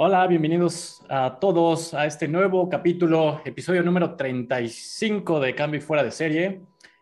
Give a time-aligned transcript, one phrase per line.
[0.00, 6.04] Hola, bienvenidos a todos a este nuevo capítulo, episodio número 35 de Cambio y Fuera
[6.04, 6.60] de Serie.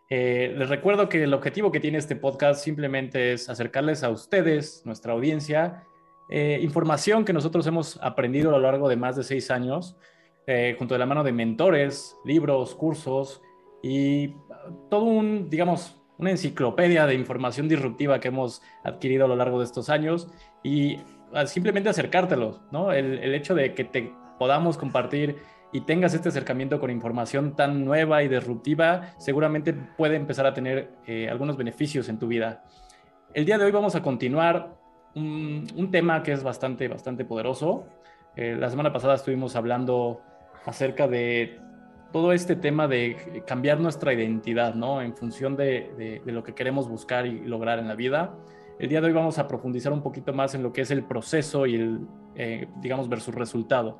[0.09, 4.81] Eh, les recuerdo que el objetivo que tiene este podcast simplemente es acercarles a ustedes,
[4.83, 5.83] nuestra audiencia,
[6.31, 9.95] eh, información que nosotros hemos aprendido a lo largo de más de seis años,
[10.47, 13.43] eh, junto de la mano de mentores, libros, cursos
[13.83, 14.33] y
[14.89, 19.65] todo un, digamos, una enciclopedia de información disruptiva que hemos adquirido a lo largo de
[19.65, 20.29] estos años
[20.63, 20.97] y
[21.45, 22.91] simplemente acercártelos, ¿no?
[22.91, 25.37] El, hecho de que te podamos compartir
[25.73, 30.91] y tengas este acercamiento con información tan nueva y disruptiva, seguramente puede empezar a tener
[31.05, 32.63] eh, algunos beneficios en tu vida.
[33.33, 34.77] El día de hoy vamos a continuar
[35.15, 37.85] un, tema que es bastante, bastante poderoso.
[38.35, 40.21] Eh, la semana pasada estuvimos hablando
[40.65, 41.59] acerca de
[42.13, 45.01] todo este tema de cambiar nuestra identidad, ¿no?
[45.01, 48.33] En función de lo que queremos buscar y lograr en la vida.
[48.79, 51.03] El día de hoy vamos a profundizar un poquito más en lo que es el
[51.03, 53.97] proceso y el, eh, digamos, versus resultado.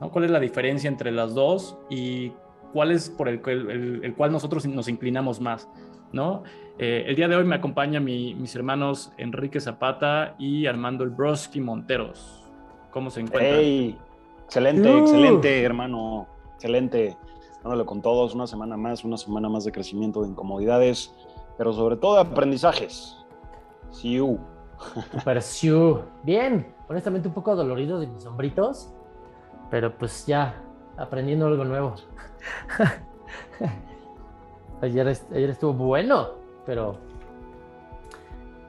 [0.00, 0.10] ¿no?
[0.10, 2.32] ¿Cuál es la diferencia entre las dos y
[2.72, 5.68] cuál es por el, el, el cual nosotros nos inclinamos más?
[6.12, 6.44] ¿no?
[6.78, 11.10] Eh, el día de hoy me acompañan mi, mis hermanos Enrique Zapata y Armando El
[11.10, 12.44] Broski Monteros.
[12.92, 13.56] ¿Cómo se encuentran?
[13.58, 13.98] Hey,
[14.44, 14.98] excelente, uh.
[14.98, 16.28] excelente, hermano.
[16.54, 17.16] Excelente.
[17.62, 21.12] Dándole con todos una semana más, una semana más de crecimiento, de incomodidades,
[21.58, 23.19] pero sobre todo de aprendizajes.
[23.90, 24.38] Siu.
[25.12, 26.02] Super Siu.
[26.22, 28.92] Bien, honestamente un poco dolorido de mis hombritos,
[29.70, 30.54] pero pues ya
[30.96, 31.94] aprendiendo algo nuevo.
[34.82, 36.30] ayer, ayer estuvo bueno,
[36.64, 36.96] pero,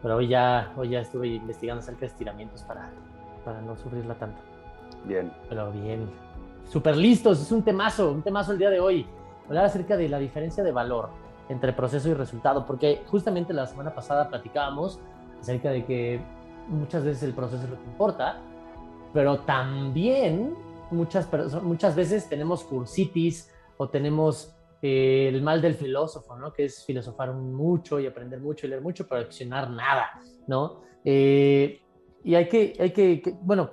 [0.01, 2.89] pero hoy, ya, hoy ya estuve investigando acerca de estiramientos para,
[3.45, 4.41] para no sufrirla tanto.
[5.05, 5.31] Bien.
[5.49, 6.09] Pero bien.
[6.65, 9.07] Súper listos, es un temazo, un temazo el día de hoy.
[9.47, 11.09] Hablar acerca de la diferencia de valor
[11.51, 14.99] entre proceso y resultado, porque justamente la semana pasada platicábamos
[15.39, 16.21] acerca de que
[16.69, 18.39] muchas veces el proceso es lo que importa,
[19.13, 20.55] pero también
[20.91, 21.27] muchas,
[21.61, 26.53] muchas veces tenemos cursitis o tenemos eh, el mal del filósofo, ¿no?
[26.53, 30.11] Que es filosofar mucho y aprender mucho y leer mucho, pero accionar nada,
[30.47, 30.81] ¿no?
[31.03, 31.81] Eh,
[32.23, 33.71] y hay que, hay que, que, bueno,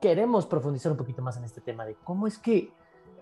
[0.00, 2.70] queremos profundizar un poquito más en este tema de cómo es que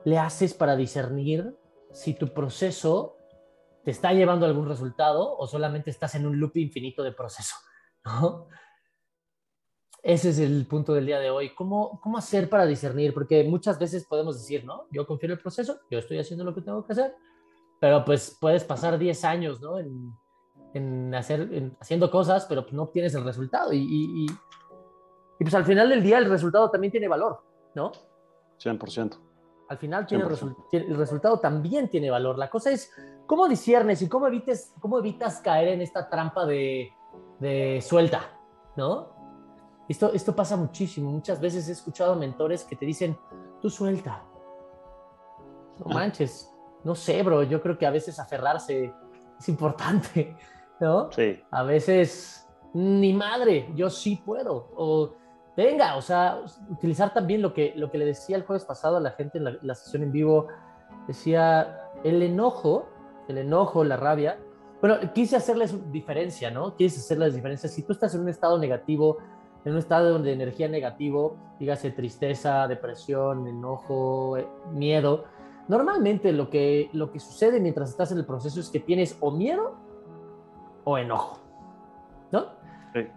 [0.04, 1.56] le haces para discernir
[1.92, 3.15] si tu proceso
[3.86, 7.54] te está llevando algún resultado o solamente estás en un loop infinito de proceso,
[8.04, 8.48] ¿no?
[10.02, 11.54] Ese es el punto del día de hoy.
[11.54, 13.14] ¿Cómo, ¿Cómo hacer para discernir?
[13.14, 14.88] Porque muchas veces podemos decir, ¿no?
[14.90, 17.14] Yo confío en el proceso, yo estoy haciendo lo que tengo que hacer,
[17.80, 19.78] pero pues puedes pasar 10 años, ¿no?
[19.78, 20.12] En,
[20.74, 23.72] en hacer, en, haciendo cosas, pero no obtienes el resultado.
[23.72, 24.26] Y, y, y,
[25.38, 27.40] y, pues al final del día el resultado también tiene valor,
[27.76, 27.92] ¿no?
[28.58, 29.25] 100%.
[29.68, 32.38] Al final tiene resu el resultado también tiene valor.
[32.38, 32.92] La cosa es
[33.26, 36.92] cómo disiernes y cómo, evites, cómo evitas caer en esta trampa de,
[37.40, 38.38] de suelta,
[38.76, 39.16] ¿no?
[39.88, 41.10] Esto, esto pasa muchísimo.
[41.10, 43.16] Muchas veces he escuchado mentores que te dicen,
[43.60, 44.24] tú suelta.
[45.78, 46.52] No manches.
[46.84, 47.42] No sé, bro.
[47.42, 48.92] Yo creo que a veces aferrarse
[49.38, 50.36] es importante,
[50.80, 51.10] ¿no?
[51.12, 51.40] Sí.
[51.50, 54.70] A veces, ni madre, yo sí puedo.
[54.76, 55.14] O
[55.56, 59.00] venga, o sea, utilizar también lo que, lo que le decía el jueves pasado a
[59.00, 60.48] la gente en la, sesión en vivo.
[61.08, 62.88] Decía, el enojo,
[63.28, 64.38] el enojo, la rabia,
[64.80, 66.76] bueno, quise hacerles diferencia, ¿no?
[66.76, 67.68] Quise hacerles diferencia.
[67.68, 69.18] Si tú estás en un estado negativo,
[69.64, 74.36] en un estado de energía negativo, dígase tristeza, depresión, enojo,
[74.72, 75.24] miedo,
[75.68, 79.30] normalmente lo que, lo que sucede mientras estás en el proceso es que tienes o
[79.30, 79.76] miedo
[80.84, 81.45] o enojo, ¿no?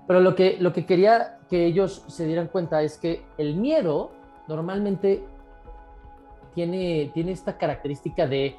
[0.07, 4.11] Pero lo que, lo que quería que ellos se dieran cuenta es que el miedo
[4.47, 5.23] normalmente
[6.53, 8.57] tiene, tiene esta característica de,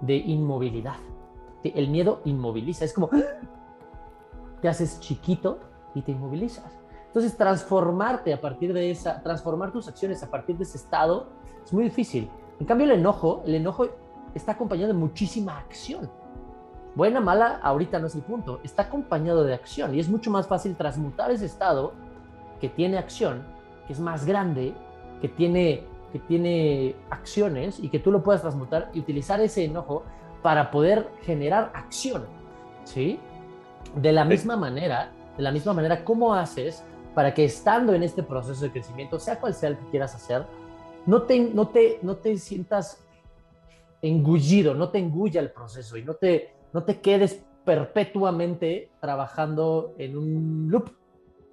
[0.00, 0.96] de inmovilidad
[1.62, 3.10] el miedo inmoviliza, es como
[4.60, 5.58] te haces chiquito
[5.94, 6.78] y te inmovilizas.
[7.06, 11.28] Entonces, transformarte a partir de esa, transformar tus acciones a partir de ese estado
[11.64, 12.30] es muy difícil.
[12.60, 13.88] En cambio, el enojo, el enojo
[14.34, 16.08] está acompañado de muchísima acción.
[16.94, 18.60] Buena, mala, ahorita no es el punto.
[18.64, 21.92] Está acompañado de acción y es mucho más fácil transmutar ese estado
[22.60, 23.44] que tiene acción,
[23.86, 24.74] que es más grande,
[25.20, 30.04] que tiene, que tiene acciones y que tú lo puedas transmutar y utilizar ese enojo
[30.42, 32.24] para poder generar acción,
[32.84, 33.20] ¿sí?
[33.94, 36.84] De la misma manera, de la misma manera, ¿cómo haces
[37.14, 40.44] para que estando en este proceso de crecimiento, sea cual sea el que quieras hacer,
[41.06, 43.04] no te, no te, no te sientas
[44.02, 50.16] engullido, no te engulla el proceso y no te, no te quedes perpetuamente trabajando en
[50.16, 50.90] un loop,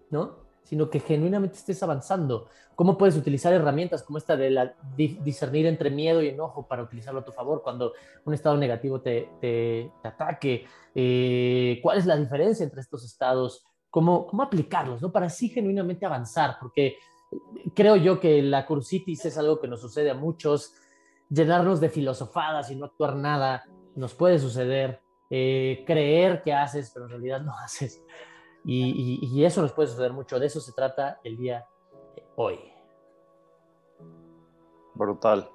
[0.10, 0.48] ¿no?
[0.64, 2.48] Sino que genuinamente estés avanzando.
[2.76, 7.22] ¿Cómo puedes utilizar herramientas como esta de la, discernir entre miedo y enojo para utilizarlo
[7.22, 7.94] a tu favor cuando
[8.26, 10.66] un estado negativo te, te, te ataque?
[10.94, 13.66] Eh, ¿Cuál es la diferencia entre estos estados?
[13.90, 15.12] cómo, cómo aplicarlos, ¿no?
[15.12, 16.98] Para así genuinamente avanzar, porque
[17.74, 20.74] creo yo que la cursitis es algo que nos sucede a muchos.
[21.30, 23.66] Llenarnos de filosofadas y no actuar nada
[23.96, 25.02] nos puede suceder.
[25.30, 28.04] Eh, creer que haces, pero en realidad no haces.
[28.64, 30.40] Y, y, eso nos puede suceder mucho.
[30.40, 31.66] De eso se trata el día
[32.16, 32.60] de hoy.
[34.94, 35.50] Brutal.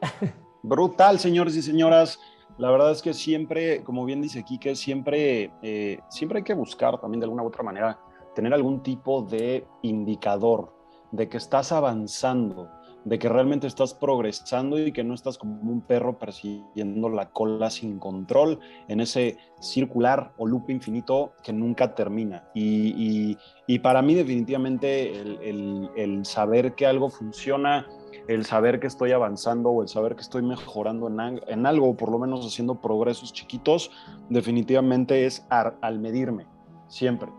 [0.62, 2.18] Brutal, señores y señoras.
[2.58, 6.98] La verdad es que siempre, como bien dice Kike, siempre, eh, siempre hay que buscar
[6.98, 8.00] también de alguna u otra manera
[8.34, 10.72] tener algún tipo de indicador
[11.10, 12.70] de que estás avanzando,
[13.06, 17.70] de que realmente estás progresando y que no estás como un perro persiguiendo la cola
[17.70, 18.58] sin control
[18.88, 22.48] en ese circular o loop infinito que nunca termina.
[22.52, 23.38] Y,
[23.80, 27.86] para mí definitivamente el, saber que algo funciona,
[28.26, 32.10] el saber que estoy avanzando o el saber que estoy mejorando en, en algo, por
[32.10, 33.92] lo menos haciendo progresos chiquitos,
[34.30, 36.46] definitivamente es al medirme,
[36.88, 37.30] siempre.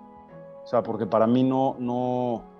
[0.64, 2.56] O sea, porque para mí no, no,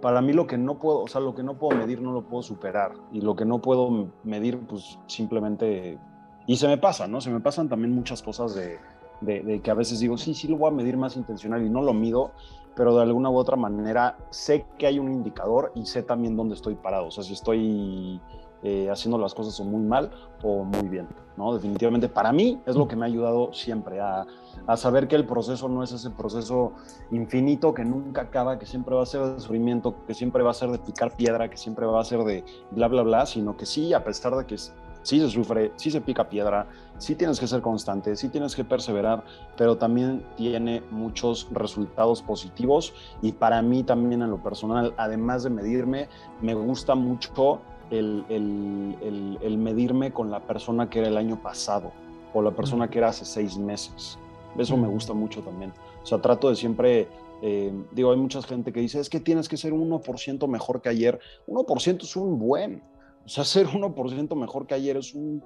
[0.00, 2.22] para mí lo que no puedo, o sea, lo que no puedo medir no lo
[2.22, 5.98] puedo superar y lo que no puedo medir, pues simplemente,
[6.46, 7.20] y se me pasa, ¿no?
[7.20, 8.78] Se me pasan también muchas cosas de,
[9.20, 11.82] de, que a veces digo, sí, sí lo voy a medir más intencional y no
[11.82, 12.32] lo mido,
[12.74, 16.54] pero de alguna u otra manera sé que hay un indicador y sé también dónde
[16.54, 18.20] estoy parado, o sea, si estoy
[18.62, 20.10] eh, haciendo las cosas o muy mal
[20.42, 21.54] o muy bien, ¿no?
[21.54, 24.26] Definitivamente para mí es lo que me ha ayudado siempre a,
[24.66, 26.72] a, saber que el proceso no es ese proceso
[27.10, 30.54] infinito que nunca acaba, que siempre va a ser de sufrimiento, que siempre va a
[30.54, 33.64] ser de picar piedra, que siempre va a ser de bla, bla, bla, sino que
[33.64, 36.66] sí, a pesar de que sí se sufre, sí se pica piedra,
[36.98, 39.24] sí tienes que ser constante, sí tienes que perseverar,
[39.56, 42.92] pero también tiene muchos resultados positivos
[43.22, 46.08] y para mí también en lo personal, además de medirme,
[46.40, 51.92] me gusta mucho el, medirme con la persona que era el año pasado
[52.32, 54.18] o la persona que era hace seis meses.
[54.56, 55.72] Eso me gusta mucho también.
[56.02, 57.08] O sea, trato de siempre,
[57.42, 60.88] eh, digo, hay mucha gente que dice, es que tienes que ser 1% mejor que
[60.88, 61.20] ayer.
[61.46, 62.82] 1% es un buen.
[63.24, 65.42] O sea, ser 1% mejor que ayer es un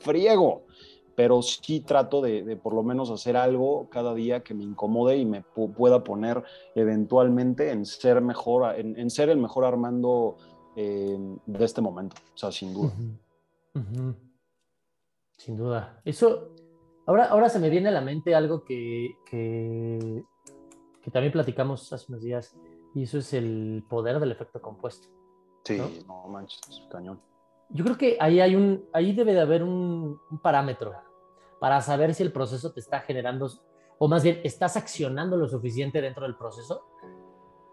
[0.00, 0.64] friego.
[1.14, 5.24] Pero sí trato de, por lo menos hacer algo cada día que me incomode y
[5.24, 6.42] me pueda poner
[6.74, 10.36] eventualmente en ser mejor, en, en ser el mejor Armando
[10.76, 12.92] de este momento, o sea, sin duda.
[15.38, 16.00] Sin duda.
[16.04, 16.50] Eso,
[17.06, 20.22] ahora, ahora se me viene a la mente algo que, que,
[21.10, 22.56] también platicamos hace unos días,
[22.94, 25.08] y eso es el poder del efecto compuesto.
[25.64, 27.20] Sí, no, manches, cañón.
[27.70, 30.92] Yo creo que ahí hay un, ahí debe de haber un, parámetro
[31.58, 33.50] para saber si el proceso te está generando,
[33.98, 36.82] o más bien, estás accionando lo suficiente dentro del proceso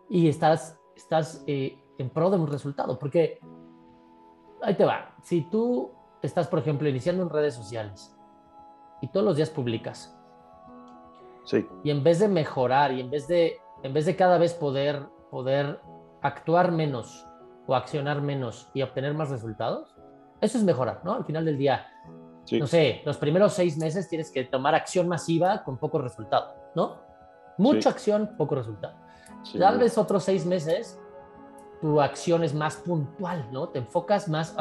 [0.09, 2.98] y estás, estás eh, en pro de un resultado.
[2.98, 3.40] Porque
[4.62, 5.16] ahí te va.
[5.24, 5.92] Si tú
[6.22, 8.16] estás, por ejemplo, iniciando en redes sociales
[9.01, 10.18] y todos los días publicas.
[11.45, 11.68] Sí.
[11.84, 15.07] Y en vez de mejorar y en vez de, en vez de cada vez poder,
[15.30, 15.80] poder
[16.22, 17.28] actuar menos
[17.68, 19.94] o accionar menos y obtener más resultados,
[20.39, 21.13] eso es mejorar, ¿no?
[21.13, 21.88] Al final del día,
[22.60, 26.98] no sé, los primeros seis meses tienes que tomar acción masiva con poco resultado, ¿no?
[27.57, 28.96] Mucha acción, poco resultado.
[29.57, 31.00] Tal vez otros seis meses
[31.83, 33.68] tu acción es más puntual, ¿no?
[33.68, 34.56] Te enfocas más,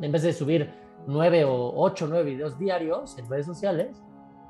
[0.00, 0.72] en vez de subir
[1.08, 4.00] nueve o ocho, nueve videos diarios en redes sociales,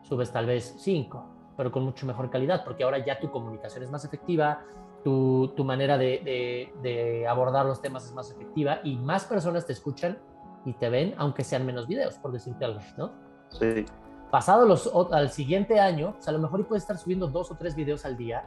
[0.02, 1.24] subes tal vez cinco,
[1.56, 4.62] pero con mucho mejor calidad, porque ahora ya tu comunicación es más efectiva,
[5.02, 9.72] tu, tu manera de, de, abordar los temas es más efectiva y más personas te
[9.72, 10.18] escuchan
[10.66, 13.10] y te ven, aunque sean menos videos, por decirte algo, ¿no?
[13.48, 13.86] Sí.
[14.30, 17.74] Pasado los, al siguiente año, pues a lo mejor puedes estar subiendo dos o tres
[17.74, 18.44] videos al día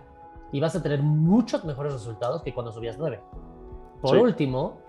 [0.51, 3.19] y vas a tener muchos mejores resultados que cuando subías nueve.
[4.01, 4.79] Por último,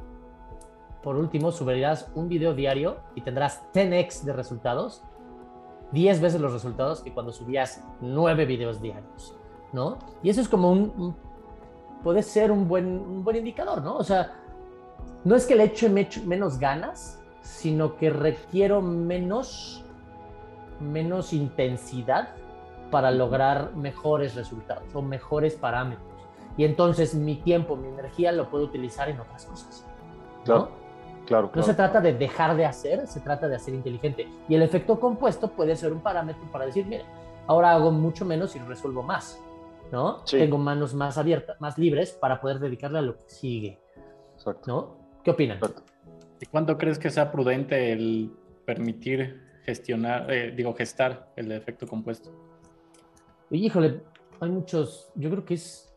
[1.02, 5.02] por último, subirás un video diario y tendrás 10x de resultados,
[5.90, 9.36] 10 veces los resultados que cuando subías 9 videos diarios,
[9.72, 9.98] ¿no?
[10.22, 11.16] Y eso es como un,
[12.02, 13.96] puede ser un buen, un buen indicador, ¿no?
[13.96, 14.32] O sea,
[15.24, 19.84] no es que le eche menos ganas, sino que requiero menos,
[20.80, 22.30] menos intensidad
[22.90, 26.11] para lograr mejores resultados o mejores parámetros
[26.56, 29.86] y entonces mi tiempo, mi energía lo puedo utilizar en otras cosas.
[30.44, 30.70] Claro,
[31.26, 34.28] claro, No se trata de dejar de hacer, se trata de hacer inteligente.
[34.48, 37.04] Y el efecto compuesto puede ser un parámetro para decir, mire,
[37.46, 39.40] ahora hago mucho menos y resuelvo más,
[39.90, 40.22] ¿no?
[40.24, 43.78] Tengo manos más abiertas, más libres para poder dedicarle a lo que sigue.
[44.34, 44.62] Exacto.
[44.66, 44.96] ¿No?
[45.22, 45.58] ¿Qué opinan?
[46.40, 48.32] ¿Y cuánto crees que sea prudente el
[48.64, 52.30] permitir gestionar, eh, digo, gestar el efecto compuesto?
[53.50, 54.00] híjole,
[54.40, 55.91] hay muchos, yo creo que es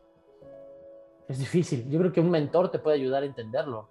[1.28, 1.88] es difícil.
[1.90, 3.88] Yo creo que un mentor te puede ayudar a entenderlo,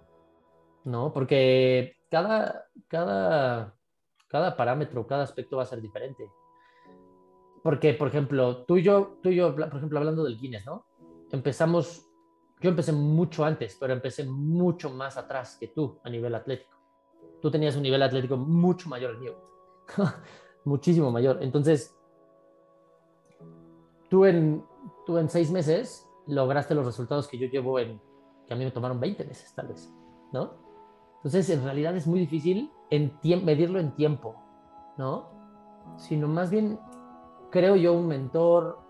[0.84, 1.12] ¿no?
[1.12, 3.74] Porque cada, cada,
[4.28, 6.30] cada parámetro, cada aspecto va a ser diferente.
[7.62, 10.86] Porque, por ejemplo, tú y yo, tú y yo, por ejemplo, hablando del Guinness, ¿no?
[11.32, 12.06] Empezamos,
[12.60, 16.76] yo empecé mucho antes, pero empecé mucho más atrás que tú a nivel atlético.
[17.42, 19.34] Tú tenías un nivel atlético mucho mayor al mío.
[20.64, 21.38] Muchísimo mayor.
[21.42, 21.94] Entonces,
[24.08, 24.64] tú en,
[25.04, 28.00] tú en seis meses lograste los resultados que yo llevo en,
[28.46, 29.92] que a mí me tomaron 20 meses, tal vez,
[30.32, 30.54] ¿no?
[31.16, 34.36] Entonces, en realidad es muy difícil en medirlo en tiempo,
[34.96, 35.28] ¿no?
[35.96, 36.78] Sino más bien,
[37.50, 38.86] creo yo, un mentor,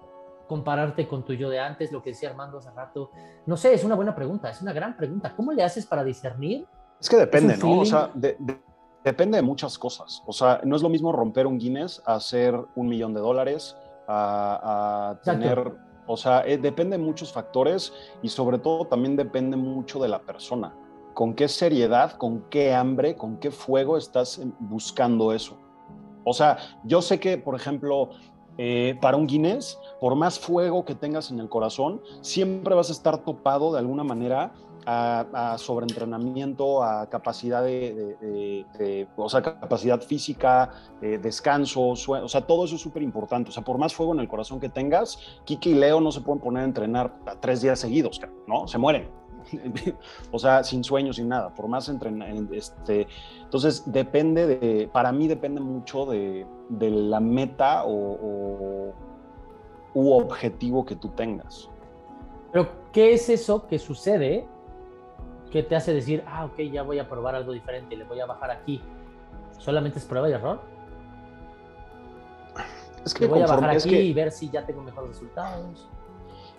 [0.47, 3.11] compararte con tu yo de antes, lo que decía Armando hace rato.
[3.47, 5.35] No sé, es una buena pregunta, es una gran pregunta.
[5.35, 6.67] ¿Cómo le haces para discernir?
[7.01, 7.81] Es que depende, ¿no?
[7.81, 8.11] O sea,
[9.05, 10.23] depende de muchas cosas.
[10.27, 13.77] O sea, no es lo mismo romper un Guinness a hacer un millón de dólares,
[14.09, 15.73] a, tener,
[16.07, 20.21] o sea, eh, depende de muchos factores y sobre todo también depende mucho de la
[20.21, 20.75] persona.
[21.15, 25.57] Con qué seriedad, con qué hambre, con qué fuego estás buscando eso.
[26.25, 28.11] O sea, yo sé que, por ejemplo,
[28.59, 32.93] eh, para un Guinness, por más fuego que tengas en el corazón, siempre vas a
[32.93, 34.53] estar topado de alguna manera
[34.87, 40.71] a, sobreentrenamiento, a capacidad de, o sea, capacidad física,
[41.03, 43.51] eh, descanso, o sea, todo eso es súper importante.
[43.51, 46.21] O sea, por más fuego en el corazón que tengas, Kiki y Leo no se
[46.21, 48.69] pueden poner a entrenar tres días seguidos, ¿no?
[48.69, 49.09] Se mueren.
[50.33, 53.07] o sea, sin sueños, sin nada, por más entrenar, este,
[53.43, 58.93] entonces depende de, para mí depende mucho de, la meta o,
[59.95, 61.71] u objetivo que tú tengas.
[62.53, 64.47] Pero, ¿qué es eso que sucede
[65.57, 68.27] ¿Qué te hace decir, ah, ok, ya voy a probar algo diferente, le voy a
[68.27, 68.83] bajar aquí?
[69.57, 70.61] ¿Solamente es prueba y error?
[73.03, 75.89] Es que voy a bajar aquí y ver si ya tengo mejores resultados.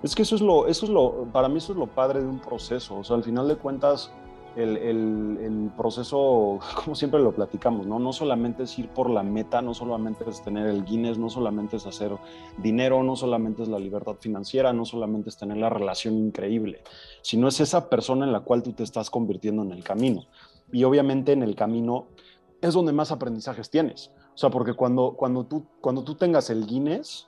[0.02, 2.26] Es que eso es lo, eso es lo, para mí eso es lo padre de
[2.26, 2.98] un proceso.
[2.98, 4.12] O sea, al final de cuentas,
[4.58, 8.00] el, proceso, como siempre lo platicamos, ¿no?
[8.00, 11.78] No solamente es ir por la meta, no solamente es tener el Guinness, no solamente
[11.78, 12.12] es hacer
[12.58, 16.82] dinero, no solamente es la libertad financiera, no solamente es tener la relación increíble,
[17.22, 20.26] sino es esa persona en la cual tú te estás convirtiendo en el camino.
[20.72, 22.08] Y obviamente en el camino
[22.62, 24.12] es donde más aprendizajes tienes.
[24.34, 27.28] O sea, porque cuando, cuando, tú, cuando tú tengas el Guinness,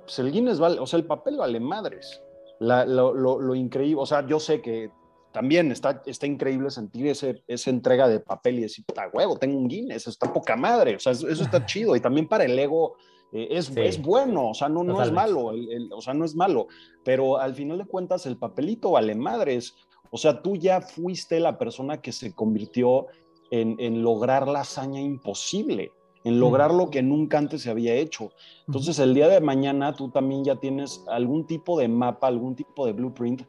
[0.00, 2.22] pues el Guinness vale, o sea, el papel vale madres.
[2.60, 4.90] lo, lo increíble, o sea, yo sé que
[5.32, 9.58] también está, está increíble sentir ese, esa entrega de papel y decir, puta huevo, tengo
[9.58, 11.96] un Guinness, está poca madre, o sea, eso, está chido.
[11.96, 12.96] Y también para el ego
[13.32, 15.52] eh, es, es, bueno, o sea, no, no es malo,
[15.90, 16.68] o sea, no es malo,
[17.02, 19.74] pero al final de cuentas el papelito vale madres.
[20.10, 23.06] O sea, tú ya fuiste la persona que se convirtió
[23.50, 25.90] en, en lograr la hazaña imposible
[26.24, 28.30] en lograr lo que nunca antes se había hecho.
[28.66, 32.86] Entonces, el día de mañana tú también ya tienes algún tipo de mapa, algún tipo
[32.86, 33.42] de blueprint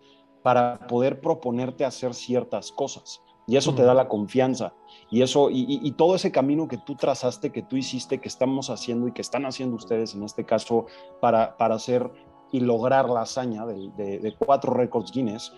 [0.43, 3.21] para poder proponerte hacer ciertas cosas.
[3.47, 4.73] Y eso te da la confianza.
[5.09, 9.07] Y eso, y, todo ese camino que tú trazaste, que tú hiciste, que estamos haciendo
[9.07, 10.85] y que están haciendo ustedes en este caso
[11.19, 12.09] para, para hacer
[12.51, 15.51] y lograr la hazaña de, cuatro récords Guinness,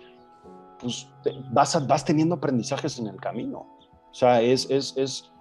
[0.79, 1.09] pues
[1.51, 3.67] vas, vas teniendo aprendizajes en el camino.
[4.11, 5.31] O sea, es, es, es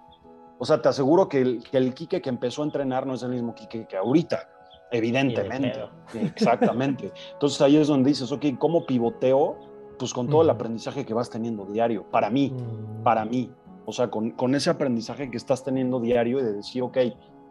[0.57, 3.23] o sea, te aseguro que el, que el Quique que empezó a entrenar no es
[3.23, 4.49] el mismo Quique que ahorita.
[4.91, 5.73] Evidentemente,
[6.13, 7.11] exactamente.
[7.33, 9.57] Entonces ahí es donde dices, ok, ¿cómo pivoteo?
[9.97, 13.03] Pues con todo el aprendizaje que vas teniendo diario, para mí, mm.
[13.03, 13.51] para mí.
[13.85, 16.97] O sea, con, con, ese aprendizaje que estás teniendo diario y de decir, ok,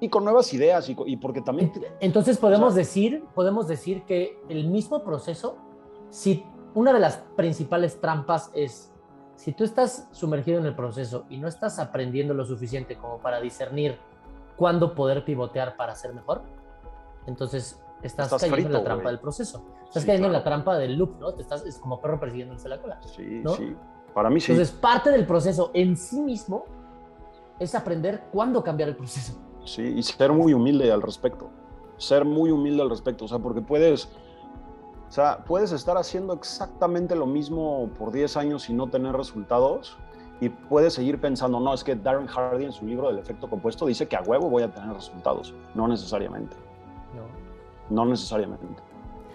[0.00, 1.72] y con nuevas ideas, y, y porque también...
[2.00, 5.56] Entonces podemos, decir, podemos decir que el mismo proceso,
[6.10, 8.92] si una de las principales trampas es,
[9.36, 13.40] si tú estás sumergido en el proceso y no estás aprendiendo lo suficiente como para
[13.40, 13.98] discernir
[14.56, 16.42] cuándo poder pivotear para ser mejor,
[17.26, 19.64] entonces estás, cayendo en la trampa del proceso.
[19.84, 21.34] Estás cayendo en la trampa del loop, ¿no?
[21.34, 23.00] Te estás, es como perro persiguiéndose la cola.
[23.02, 23.76] Sí, sí.
[24.12, 24.52] Para mí sí.
[24.52, 26.64] Entonces, parte del proceso en sí mismo
[27.58, 29.34] es aprender cuándo cambiar el proceso.
[29.64, 31.50] Sí, y ser muy humilde al respecto.
[31.96, 33.24] Ser muy humilde al respecto.
[33.24, 34.08] O sea, porque puedes.
[35.08, 39.96] O sea, puedes estar haciendo exactamente lo mismo por 10 años y no tener resultados,
[40.40, 43.86] y puedes seguir pensando, no, es que Darren Hardy en su libro del efecto compuesto
[43.86, 45.54] dice que a huevo voy a tener resultados.
[45.74, 46.56] No necesariamente.
[47.90, 48.82] No necesariamente.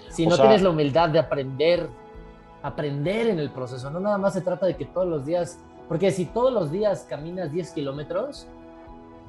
[0.10, 1.90] Si no tienes la humildad de aprender,
[2.62, 6.12] aprender en el proceso, no nada más se trata de que todos los días, porque
[6.12, 8.48] si todos los días caminas 10 kilómetros,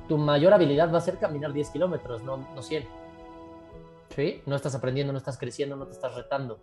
[0.09, 2.85] tu mayor habilidad va a ser caminar 10 kilómetros, no, no 100.
[4.17, 4.43] ¿Sí?
[4.47, 6.59] No estás aprendiendo, no estás creciendo, no te estás retando.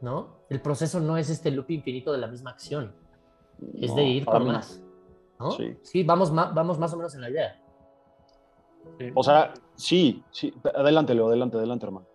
[0.00, 0.38] ¿No?
[0.48, 2.94] El proceso no es este loop infinito de la misma acción.
[3.74, 4.80] Es de ir por más.
[5.38, 5.50] ¿no?
[5.52, 7.60] Sí, sí vamos, vamos más o menos en la idea.
[9.14, 10.52] O sea, sí, sí.
[10.74, 12.06] Adelante, Leo, adelante, adelante, hermano.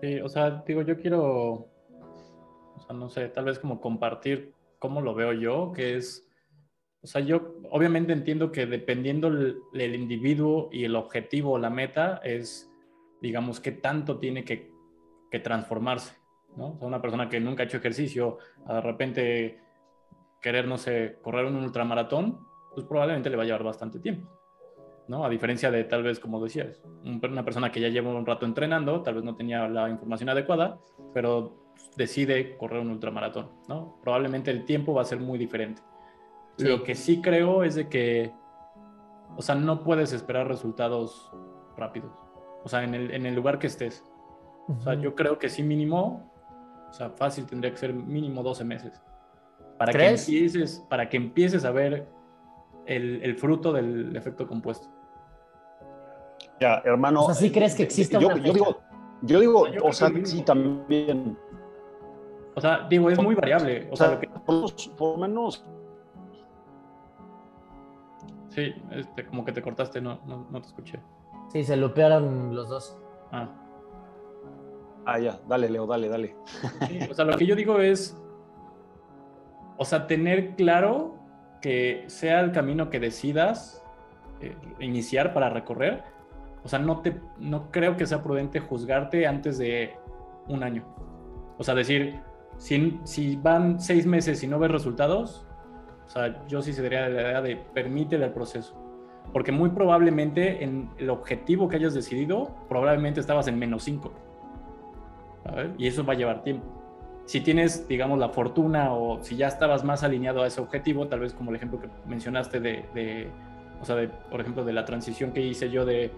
[0.00, 5.00] Sí, o sea, digo, yo quiero, o sea, no sé, tal vez como compartir cómo
[5.00, 6.26] lo veo yo, que es,
[7.02, 12.20] o sea, yo obviamente entiendo que dependiendo el, individuo y el objetivo o la meta
[12.24, 12.70] es
[13.20, 14.70] digamos, qué tanto tiene que,
[15.30, 16.14] que transformarse,
[16.56, 16.74] ¿no?
[16.74, 19.60] O sea, una persona que nunca ha hecho ejercicio, de repente
[20.40, 22.38] querer, no sé, correr un ultramaratón,
[22.74, 24.37] pues probablemente le va a llevar bastante tiempo.
[25.08, 25.24] ¿No?
[25.24, 29.02] A diferencia de tal vez, como decías, una persona que ya lleva un rato entrenando,
[29.02, 30.78] tal vez no tenía la información adecuada,
[31.14, 33.98] pero decide correr un ultramaratón, ¿no?
[34.02, 35.82] Probablemente el tiempo va a ser muy diferente.
[36.58, 38.32] Lo que sí creo es de que,
[39.36, 41.30] o sea, no puedes esperar resultados
[41.76, 42.12] rápidos,
[42.64, 44.04] o sea, en el, en el lugar que estés.
[44.68, 46.30] O sea, yo creo que sí mínimo,
[46.90, 49.00] o sea, fácil tendría que ser mínimo 12 meses.
[49.78, 52.08] Para que empieces, para que empieces a ver
[52.86, 54.97] el, el fruto del efecto compuesto.
[56.60, 57.22] Ya, hermano.
[57.22, 58.80] O sea, ¿sí crees que existe yo, yo digo,
[59.22, 61.36] yo digo, o sea, sí también.
[62.54, 63.88] O sea, digo, es muy variable.
[63.90, 65.64] O, sea, por, lo menos.
[68.48, 71.00] Sí, este, como que te cortaste, no, no, no te escuché.
[71.52, 72.98] Sí, se lupearon los dos.
[73.30, 73.48] Ah.
[75.06, 76.36] Ah, ya, dale, Leo, dale, dale.
[76.86, 78.20] Sí, o sea, lo que yo digo es,
[79.76, 81.14] o sea, tener claro
[81.62, 83.82] que sea el camino que decidas
[84.40, 86.04] eh, iniciar para recorrer,
[86.68, 89.94] o sea, no, te, no creo que sea prudente juzgarte antes de
[90.48, 90.84] un año.
[91.56, 92.20] O sea, decir,
[92.58, 95.46] si, si van seis meses y no ves resultados,
[96.06, 98.76] o sea, yo sí sería la idea de permítele el proceso.
[99.32, 104.12] Porque muy probablemente en el objetivo que hayas decidido, probablemente estabas en menos cinco.
[105.78, 106.66] Y eso va a llevar tiempo.
[107.24, 111.20] Si tienes, digamos, la fortuna o si ya estabas más alineado a ese objetivo, tal
[111.20, 113.30] vez como el ejemplo que mencionaste de, de
[113.80, 116.12] o sea, de, por ejemplo, de la transición que hice yo de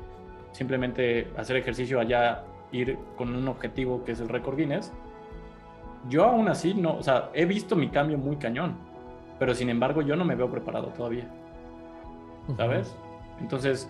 [0.52, 4.92] simplemente hacer ejercicio allá, ir con un objetivo que es el récord Guinness,
[6.08, 8.76] yo aún así no, o sea, he visto mi cambio muy cañón,
[9.38, 11.28] pero sin embargo yo no me veo preparado todavía,
[12.56, 12.96] ¿sabes?
[13.40, 13.88] Entonces,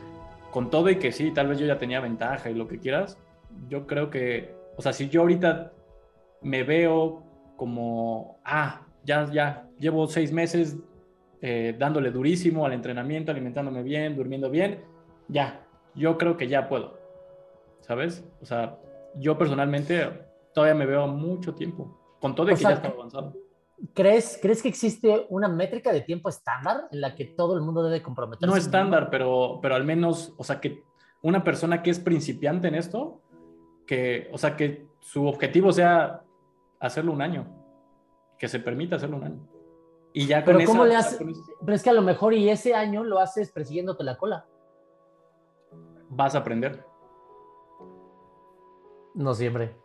[0.50, 3.18] con todo y que sí, tal vez yo ya tenía ventaja y lo que quieras,
[3.68, 5.72] yo creo que, o sea, si yo ahorita
[6.42, 7.22] me veo
[7.56, 10.76] como, ah, ya, ya, llevo seis meses
[11.42, 14.80] eh, dándole durísimo al entrenamiento, alimentándome bien, durmiendo bien,
[15.28, 15.60] ya,
[16.00, 16.98] yo creo que ya puedo,
[17.80, 18.24] ¿sabes?
[18.40, 18.78] O sea,
[19.16, 23.34] yo personalmente todavía me veo mucho tiempo, con todo de que ya está avanzado.
[23.94, 27.82] ¿Crees, ¿Crees que existe una métrica de tiempo estándar en la que todo el mundo
[27.82, 28.46] debe comprometerse?
[28.46, 30.82] No estándar, pero, pero al menos, o sea, que
[31.22, 33.20] una persona que es principiante en esto,
[33.86, 36.22] que, o sea, que su objetivo sea
[36.78, 37.46] hacerlo un año,
[38.38, 39.48] que se permita hacerlo un año.
[40.14, 41.20] Y ya con Pero ¿cómo le haces?
[41.60, 44.46] Pero es que a lo mejor y ese año lo haces persiguiéndote la cola
[46.10, 46.84] vas a aprender.
[49.14, 49.76] No siempre.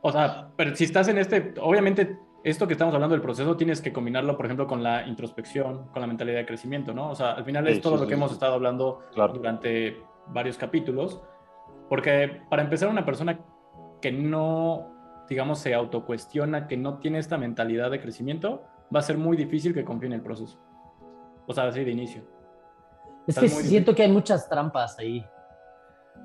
[0.00, 3.82] O sea, pero si estás en este, obviamente esto que estamos hablando del proceso tienes
[3.82, 7.10] que combinarlo, por ejemplo, con la introspección, con la mentalidad de crecimiento, ¿no?
[7.10, 11.22] O sea, al final es todo lo que hemos estado hablando durante varios capítulos,
[11.88, 13.40] porque para empezar una persona
[14.00, 18.62] que no, digamos, se autocuestiona, que no tiene esta mentalidad de crecimiento,
[18.94, 20.58] va a ser muy difícil que confíe en el proceso.
[21.46, 22.22] O sea, así de inicio.
[23.26, 25.24] Es que siento que hay muchas trampas ahí.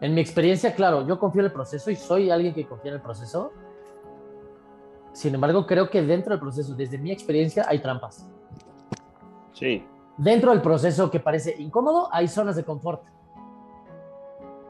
[0.02, 2.96] En mi experiencia, claro, yo confío en el proceso y soy alguien que confía en
[2.96, 3.52] el proceso.
[5.14, 8.30] Sin embargo, creo que dentro del proceso, desde mi experiencia, hay trampas.
[9.54, 9.86] Sí.
[10.18, 13.04] Dentro del proceso que parece incómodo, hay zonas de confort.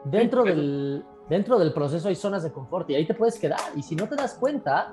[0.04, 3.58] Dentro del, dentro del proceso hay zonas de confort y ahí te puedes quedar.
[3.74, 4.92] Y si no te das cuenta,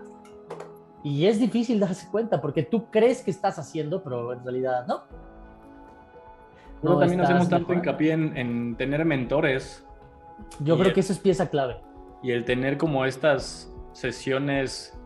[1.03, 5.03] y es difícil darse cuenta porque tú crees que estás haciendo, pero en realidad no.
[6.81, 9.85] No también hacemos tanto hincapié en, en tener mentores
[10.59, 11.77] yo creo que eso es pieza clave.
[12.21, 14.97] Y el tener como estas sesiones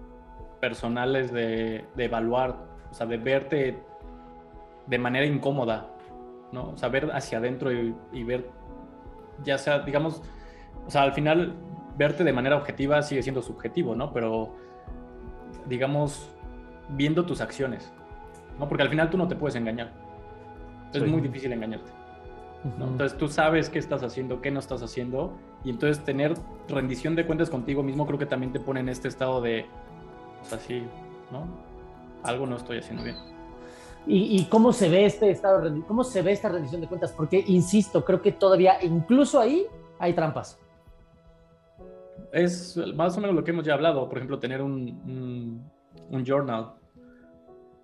[0.60, 2.58] personales de, evaluar,
[2.90, 3.80] o sea, de verte
[4.88, 5.90] de manera incómoda,
[6.52, 6.70] ¿no?
[6.70, 8.50] O sea, ver hacia adentro y, ver,
[9.44, 10.22] ya sea, digamos,
[10.86, 11.54] o sea, al final
[11.98, 14.14] verte de manera objetiva sigue siendo subjetivo, ¿no?
[14.14, 14.56] Pero,
[15.66, 16.30] digamos,
[16.90, 17.92] viendo tus acciones,
[18.60, 18.68] ¿no?
[18.68, 19.92] Porque al final tú no te puedes engañar.
[20.94, 21.97] Es muy difícil engañarte.
[22.80, 26.34] Entonces tú sabes qué estás haciendo, qué no estás haciendo, y entonces tener
[26.68, 29.66] rendición de cuentas contigo mismo creo que también te pone en este estado de,
[30.42, 30.84] o sea, sí,
[31.32, 31.48] ¿no?
[32.24, 33.16] Algo no estoy haciendo bien.
[34.10, 37.12] ¿Y, cómo se ve este estado, cómo se ve esta rendición de cuentas?
[37.12, 39.66] Porque, insisto, creo que todavía, incluso ahí,
[40.00, 40.58] hay trampas.
[42.32, 45.62] Es más o menos lo que hemos ya hablado, por ejemplo, tener un,
[46.10, 46.76] un journal,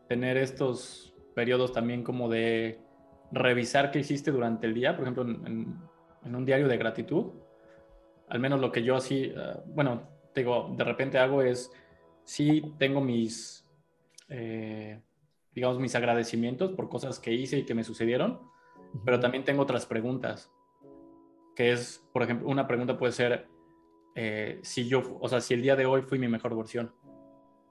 [0.07, 2.79] tener estos periodos también como de
[3.33, 5.77] revisar qué hiciste durante el día, por ejemplo, en,
[6.23, 7.31] un diario de gratitud.
[8.29, 11.71] Al menos lo que yo así, eh, bueno, digo, de repente hago es,
[12.23, 13.67] sí tengo mis,
[14.29, 15.01] eh,
[15.53, 18.39] digamos, mis agradecimientos por cosas que hice y que me sucedieron,
[19.03, 20.51] pero también tengo otras preguntas,
[21.55, 23.47] que es, por ejemplo, una pregunta puede ser,
[24.15, 26.93] eh, si yo, o sea, si el día de hoy fui mi mejor versión?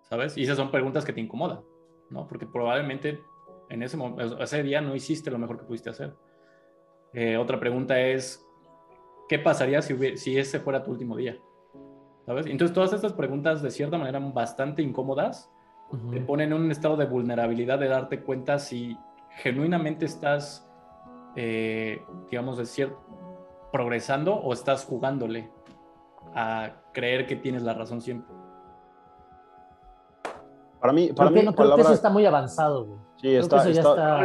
[0.03, 0.37] ¿Sabes?
[0.37, 1.61] Y esas son preguntas que te incomodan,
[2.11, 2.27] ¿no?
[2.29, 3.21] Porque probablemente
[3.73, 3.99] en ese,
[4.41, 6.15] ese día no hiciste lo mejor que pudiste hacer.
[7.15, 8.45] Eh, otra pregunta es,
[9.29, 11.39] ¿qué pasaría si, si ese fuera tu último día?
[12.27, 12.47] ¿Sabes?
[12.47, 15.51] Entonces todas estas preguntas de cierta manera bastante incómodas
[16.11, 18.97] te ponen en un estado de vulnerabilidad de darte cuenta si
[19.43, 20.67] genuinamente estás,
[21.37, 22.95] eh, digamos, decir,
[23.73, 25.51] progresando o estás jugándole
[26.35, 28.35] a creer que tienes la razón siempre.
[30.83, 31.85] Para mí, para mí una palabra...
[31.85, 32.99] eso está muy avanzado, güey.
[33.21, 34.19] Sí, está, está,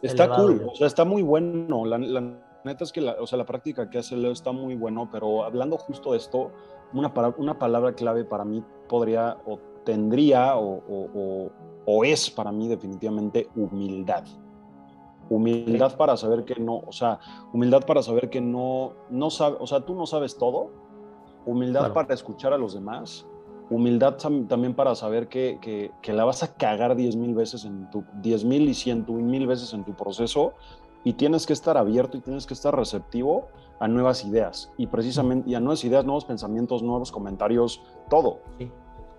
[0.00, 1.84] está, cool, o sea, está muy bueno.
[1.84, 5.10] La, neta es que la, o sea, la práctica que hace Leo está muy bueno,
[5.12, 6.52] pero hablando justo de esto,
[6.94, 11.50] una, una palabra clave para mí podría o tendría o,
[11.84, 14.24] o, es para mí definitivamente humildad.
[15.28, 17.18] Humildad para saber que no, o sea,
[17.52, 20.70] humildad para saber que no, no sabe, o sea, tú no sabes todo.
[21.44, 23.26] Humildad para escuchar a los demás
[23.70, 25.58] humildad también para saber que,
[26.02, 29.46] que, la vas a cagar 10 mil veces en tu, 10 mil y 100 mil
[29.46, 30.54] veces en tu proceso
[31.04, 35.48] y tienes que estar abierto y tienes que estar receptivo a nuevas ideas y precisamente
[35.48, 38.40] y a nuevas ideas, nuevos pensamientos, nuevos comentarios, todo.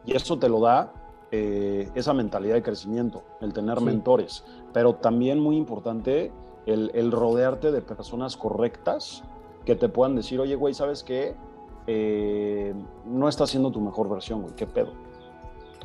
[0.06, 0.94] Y eso te lo da
[1.32, 6.32] eh, esa mentalidad de crecimiento, el tener mentores, pero también muy importante
[6.66, 9.24] el, el rodearte de personas correctas
[9.66, 11.36] que te puedan decir, oye, güey, ¿sabes qué?
[11.88, 12.74] Eh,
[13.06, 14.92] no está siendo tu mejor versión, güey, qué pedo.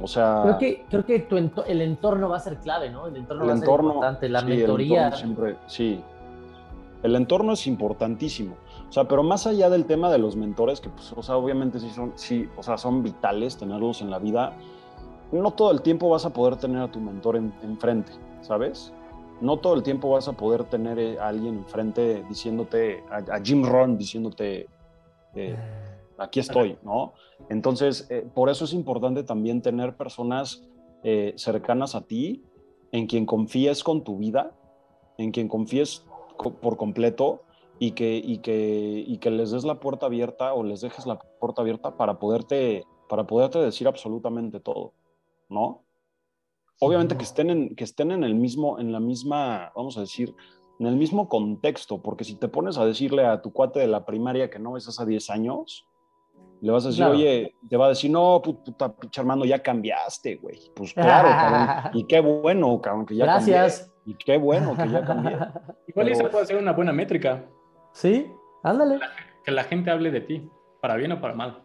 [0.00, 0.40] O sea.
[0.42, 3.06] Creo que, creo que tu el entorno va a ser clave, ¿no?
[3.06, 5.12] El entorno va a ser importante, la mentoría.
[5.12, 6.00] siempre, sí.
[7.02, 8.56] El entorno es importantísimo.
[8.88, 11.80] O sea, pero más allá del tema de los mentores, que pues, o sea, obviamente
[11.80, 14.52] sí son, sí, o sea, son vitales tenerlos en la vida,
[15.32, 18.92] no todo el tiempo vas a poder tener a tu mentor enfrente, ¿sabes?
[19.40, 23.98] No todo el tiempo vas a poder tener a alguien enfrente diciéndote, a, Jim Ron
[23.98, 24.68] diciéndote,
[25.34, 25.56] eh,
[26.18, 27.12] aquí estoy, ¿no?
[27.48, 30.66] Entonces, eh, por eso es importante también tener personas
[31.02, 32.44] eh, cercanas a ti,
[32.92, 34.54] en quien confíes con tu vida,
[35.18, 36.06] en quien confíes
[36.60, 37.42] por completo
[37.78, 41.18] y que, y que, y que les des la puerta abierta o les dejes la
[41.18, 44.92] puerta abierta para poderte, para poderte decir absolutamente todo,
[45.48, 45.82] ¿no?
[46.78, 50.34] Obviamente que estén, en, que estén en el mismo, en la misma, vamos a decir,
[50.78, 54.04] en el mismo contexto, porque si te pones a decirle a tu cuate de la
[54.04, 55.86] primaria que no ves hace 10 años,
[56.60, 60.36] le vas a decir, oye, te va a decir, no, puta, pinche Armando, ya cambiaste,
[60.36, 60.70] güey.
[60.74, 61.90] Pues claro, cabrón.
[61.94, 63.92] Y qué bueno, cabrón, que ya Gracias.
[64.04, 65.36] Y qué bueno que ya cambié.
[65.88, 67.44] Igual eso puede ser una buena métrica.
[67.92, 68.30] Sí,
[68.62, 69.00] ándale.
[69.44, 71.62] Que la gente hable de ti, para bien o para mal.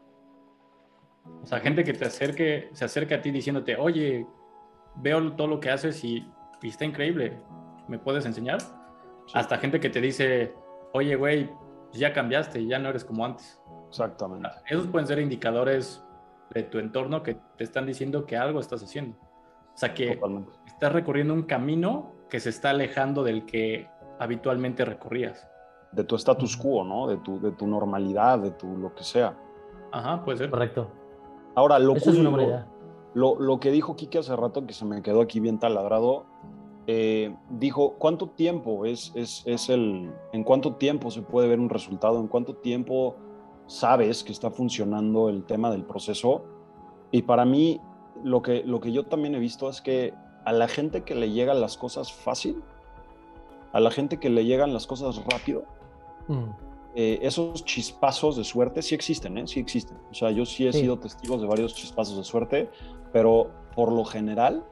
[1.43, 4.25] O sea, gente que te acerque, se acerque a ti diciéndote, oye,
[4.95, 6.27] veo todo lo que haces y,
[6.61, 7.37] y está increíble,
[7.87, 8.59] ¿me puedes enseñar?
[9.33, 10.53] Hasta gente que te dice,
[10.93, 11.49] oye, güey,
[11.93, 13.60] ya cambiaste, ya no eres como antes.
[13.91, 14.49] Exactamente.
[14.69, 16.01] Esos pueden ser indicadores
[16.53, 19.17] de tu entorno que te están diciendo que algo estás haciendo.
[19.73, 20.17] O sea, que
[20.65, 25.45] estás recorriendo un camino que se está alejando del que habitualmente recorrías.
[25.91, 27.07] De tu status quo, ¿no?
[27.07, 29.37] De tu, de tu normalidad, de tu lo que sea.
[29.91, 30.49] Ajá, puede ser.
[30.49, 30.89] Correcto.
[31.55, 31.95] Ahora, lo,
[33.13, 36.25] lo, lo, que dijo Kike hace rato, que se me quedó aquí bien taladrado,
[36.87, 41.69] eh, dijo, ¿cuánto tiempo es, es, es, el, en cuánto tiempo se puede ver un
[41.69, 42.21] resultado?
[42.21, 43.17] ¿En cuánto tiempo
[43.71, 46.43] sabes que está funcionando el tema del proceso?
[47.09, 47.79] Y para mí,
[48.21, 51.31] lo que, lo que yo también he visto es que a la gente que le
[51.31, 52.61] llegan las cosas fácil,
[53.71, 55.63] a la gente que le llegan las cosas rápido,
[56.27, 56.43] mm.
[56.95, 59.47] eh, esos chispazos de suerte sí existen, ¿eh?
[59.47, 59.97] Sí existen.
[60.11, 62.69] O sea, yo sí he sido testigo de varios chispazos de suerte,
[63.13, 64.65] pero por lo general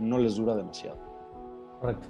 [0.00, 0.98] no les dura demasiado.
[1.80, 2.08] Correcto.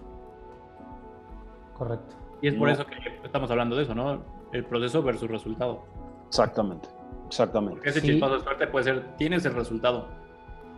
[1.77, 2.17] Correcto.
[2.41, 4.40] Y es por eso que estamos hablando de eso, ¿no?
[4.53, 5.85] El proceso versus resultado.
[6.29, 6.89] Exactamente,
[7.27, 7.77] exactamente.
[7.77, 10.07] Porque ese chispazo de suerte puede ser, tienes el resultado.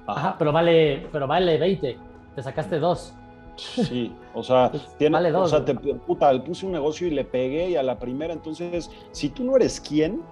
[0.07, 1.99] Ajá, pero vale, pero vale 20,
[2.35, 3.15] te sacaste dos.
[3.57, 7.25] Sí, o sea, tiene, vale dos, o sea, te, puta, puse un negocio y le
[7.25, 10.23] pegué y a la primera, entonces, si tú no eres quien,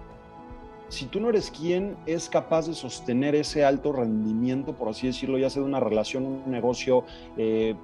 [0.88, 5.38] si tú no eres quien es capaz de sostener ese alto rendimiento, por así decirlo,
[5.38, 7.04] ya sea de una relación, un negocio,
[7.36, 7.76] eh,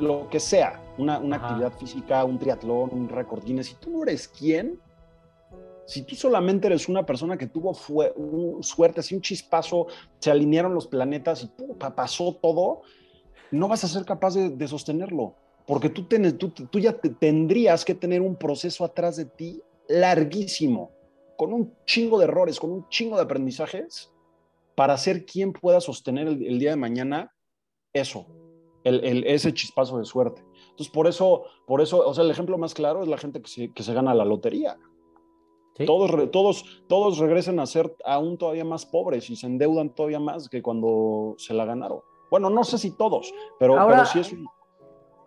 [0.00, 4.26] lo que sea, una, actividad física, un triatlón, un récord Guinness, si tú no eres
[4.26, 4.80] quién,
[5.88, 8.14] si tú solamente eres una persona que tuvo fue,
[8.60, 9.86] suerte, así un chispazo,
[10.18, 11.50] se alinearon los planetas y
[11.96, 12.82] pasó todo,
[13.50, 15.34] no vas a ser capaz de, sostenerlo,
[15.66, 16.06] porque tú,
[16.78, 20.92] ya tendrías que tener un proceso atrás de ti larguísimo,
[21.38, 24.12] con un chingo de errores, con un chingo de aprendizajes,
[24.74, 27.32] para ser quien pueda sostener el día de mañana
[27.94, 28.26] eso,
[28.84, 30.44] ese chispazo de suerte.
[30.70, 33.48] Entonces, por eso, por eso, o sea, el ejemplo más claro es la gente que
[33.48, 34.78] se, que se gana la lotería.
[35.86, 40.48] Todos, todos, todos regresan a ser aún todavía más pobres y se endeudan todavía más
[40.48, 42.00] que cuando se la ganaron.
[42.30, 44.34] Bueno, no sé si todos, pero, ahora, sí es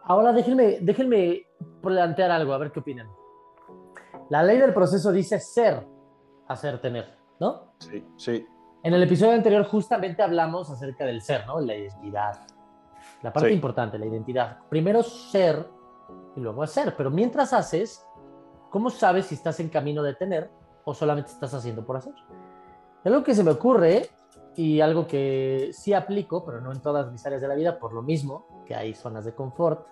[0.04, 1.48] Ahora déjenme, déjenme
[1.82, 3.10] plantear algo, a ver qué opinan.
[4.30, 5.88] La ley del proceso dice ser,
[6.48, 7.74] hacer, tener, ¿no?
[7.80, 8.46] Sí, sí.
[8.84, 11.60] En el episodio anterior justamente hablamos acerca del ser, ¿no?
[11.60, 12.48] La identidad.
[13.22, 14.60] La parte importante, la identidad.
[14.70, 15.68] Primero ser
[16.36, 18.06] y luego hacer, pero mientras haces,
[18.72, 20.50] ¿cómo sabes si estás en camino de tener
[20.84, 22.14] o solamente estás haciendo por hacer?
[23.04, 24.10] Algo que se me ocurre
[24.56, 27.94] y algo que sí aplico, pero no en todas mis áreas de la vida, por
[27.94, 29.86] lo mismo que hay zonas de confort.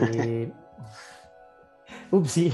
[0.00, 0.52] Eh,
[2.12, 2.52] ups, sí.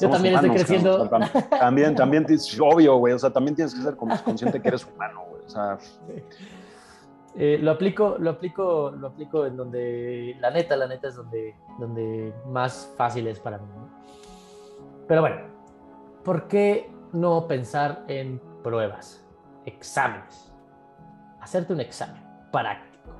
[0.00, 1.08] Yo también estoy creciendo.
[1.50, 2.26] también, también,
[2.60, 3.12] obvio, güey.
[3.12, 5.44] O sea, también tienes que ser consciente que eres humano, güey.
[5.44, 5.78] O sea.
[7.36, 11.54] Eh, lo aplico, lo aplico, lo aplico en donde, la neta, la neta es donde,
[11.78, 13.68] donde más fácil es para mí.
[15.10, 15.38] Pero bueno,
[16.22, 19.26] ¿por qué no pensar en pruebas,
[19.66, 20.52] exámenes?
[21.40, 23.10] Hacerte un examen práctico,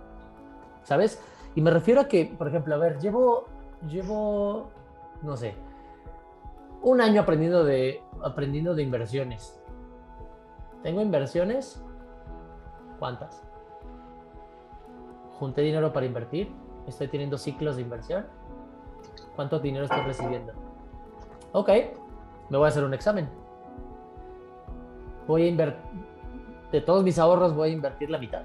[0.85, 1.21] ¿sabes?
[1.57, 3.49] Y me refiero a que, por ejemplo, a ver, llevo,
[3.89, 4.71] llevo,
[5.23, 5.57] no sé,
[6.83, 9.61] un año aprendiendo de, aprendiendo de inversiones.
[10.85, 11.85] ¿Tengo inversiones?
[13.01, 13.43] ¿Cuántas?
[15.41, 16.53] junté dinero para invertir,
[16.87, 18.27] estoy teniendo ciclos de inversión,
[19.35, 20.70] ¿cuánto dinero estoy recibiendo?
[21.53, 21.69] Ok,
[22.49, 23.29] me voy a hacer un examen.
[25.27, 25.83] Voy a invertir,
[26.71, 28.43] de todos mis ahorros voy a invertir la mitad.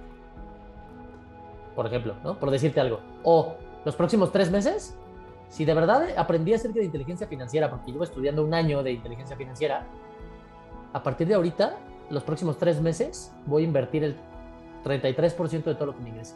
[1.75, 2.39] Por ejemplo, ¿no?
[2.39, 2.99] Por decirte algo.
[3.23, 4.97] O los próximos tres meses,
[5.49, 9.35] si de verdad aprendí acerca de inteligencia financiera, porque llevo estudiando un año de inteligencia
[9.35, 9.85] financiera,
[10.93, 11.77] a partir de ahorita,
[12.09, 14.15] los próximos tres meses, voy a invertir el
[14.83, 16.35] 33% de todo lo que me ingrese.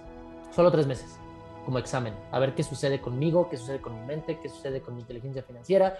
[0.51, 1.19] Solo tres meses
[1.65, 2.13] como examen.
[2.31, 5.43] A ver qué sucede conmigo, qué sucede con mi mente, qué sucede con mi inteligencia
[5.43, 5.97] financiera,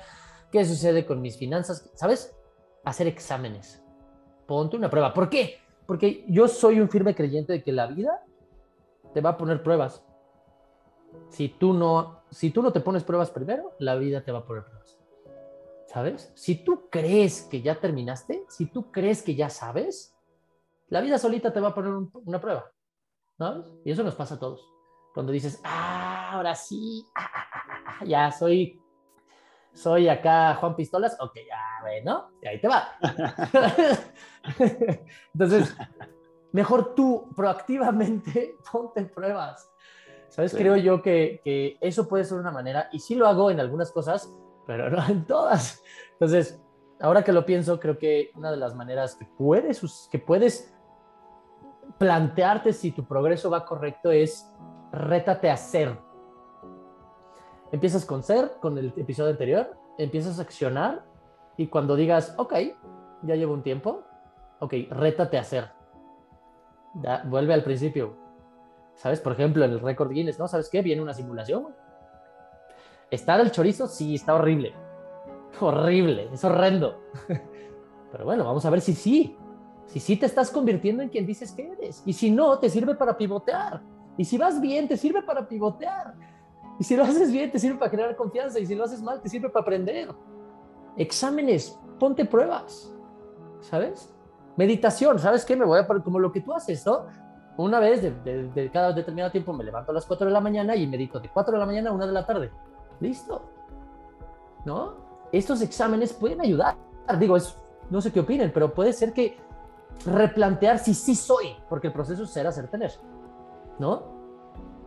[0.51, 1.89] qué sucede con mis finanzas.
[1.95, 2.35] ¿Sabes?
[2.83, 3.83] Hacer exámenes.
[4.47, 5.13] Ponte una prueba.
[5.13, 5.59] ¿Por qué?
[5.85, 8.23] Porque yo soy un firme creyente de que la vida
[9.13, 10.03] te va a poner pruebas.
[11.29, 14.45] Si tú no, si tú no te pones pruebas primero, la vida te va a
[14.45, 14.99] poner pruebas.
[15.87, 16.31] ¿Sabes?
[16.35, 20.15] Si tú crees que ya terminaste, si tú crees que ya sabes,
[20.87, 22.71] la vida solita te va a poner una prueba.
[23.85, 24.67] Y eso nos pasa a todos.
[25.13, 27.45] Cuando dices, ah, ahora sí, ah, ah,
[28.01, 28.79] ah, ya soy,
[29.73, 32.89] soy acá Juan Pistolas, ok, ya, bueno, y ahí te va.
[35.33, 35.75] Entonces,
[36.51, 39.71] mejor tú proactivamente ponte pruebas.
[40.27, 40.53] ¿Sabes?
[40.53, 43.91] Creo yo que, que, eso puede ser una manera, y sí lo hago en algunas
[43.91, 44.31] cosas,
[44.67, 45.81] pero no en todas.
[46.13, 46.61] Entonces,
[47.01, 50.71] ahora que lo pienso, creo que una de las maneras que puedes, que puedes
[51.97, 54.51] plantearte si tu progreso va correcto es
[54.91, 55.97] rétate a ser.
[57.71, 61.03] Empiezas con ser, con el episodio anterior, empiezas a accionar
[61.57, 62.53] y cuando digas, ok,
[63.23, 64.03] ya llevo un tiempo,
[64.59, 65.71] ok, rétate a ser.
[67.25, 68.15] vuelve al principio.
[68.95, 69.21] ¿Sabes?
[69.21, 70.47] Por ejemplo, en el récord Guinness, ¿no?
[70.47, 70.81] ¿Sabes qué?
[70.81, 71.67] Viene una simulación.
[73.09, 73.87] ¿Está el chorizo?
[73.87, 74.73] Sí, está horrible.
[75.59, 77.01] Horrible, es horrendo.
[78.11, 79.37] Pero bueno, vamos a ver si sí.
[79.85, 82.03] Si sí te estás convirtiendo en quien dices que eres.
[82.05, 83.81] Y si no, te sirve para pivotear.
[84.17, 86.13] Y si vas bien, te sirve para pivotear.
[86.79, 88.57] Y si lo haces bien, te sirve para generar confianza.
[88.57, 90.09] Y si lo haces mal, te sirve para aprender.
[90.95, 92.93] Exámenes, ponte pruebas.
[93.59, 94.13] ¿Sabes?
[94.55, 95.55] Meditación, ¿sabes qué?
[95.55, 97.07] Me voy a poner como lo que tú haces, ¿no?
[97.57, 100.87] Una vez de, cada determinado tiempo me levanto a las 4 de la mañana y
[100.87, 102.51] medito de 4 de la mañana a 1 de la tarde.
[103.01, 103.41] Listo.
[104.63, 104.93] ¿No?
[105.33, 106.77] Estos exámenes pueden ayudar.
[107.19, 107.57] Digo, es,
[107.89, 109.37] no sé qué opinen, pero puede ser que
[110.05, 112.93] replantear si sí soy, porque el proceso será ser tener,
[113.77, 114.18] ¿no?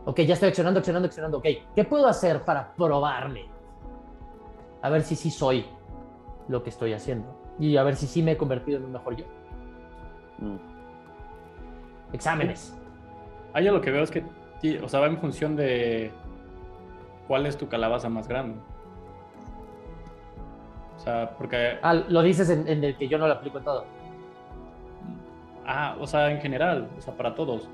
[0.04, 3.46] Ok, ya estoy accionando, accionando, accionando, ok, ¿qué puedo hacer para probarme?
[4.82, 5.64] A ver si sí soy
[6.48, 9.16] lo que estoy haciendo y a ver si sí me he convertido en un mejor
[9.16, 9.24] yo.
[10.38, 10.56] Mm.
[12.12, 12.76] Exámenes.
[13.52, 14.24] Ahí lo que veo es que,
[14.82, 16.10] o sea, va en función de
[17.28, 18.58] cuál es tu calabaza más grande.
[20.96, 21.78] O sea, porque...
[21.82, 23.84] Ah, lo dices en, en el que yo no lo aplico en todo.
[25.64, 27.68] Ah, o sea, en general, o sea, para todos.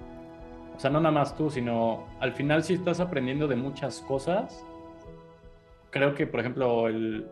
[0.78, 4.64] O sea, no nada más tú, sino al final si estás aprendiendo de muchas cosas,
[5.90, 7.28] creo que, por ejemplo, el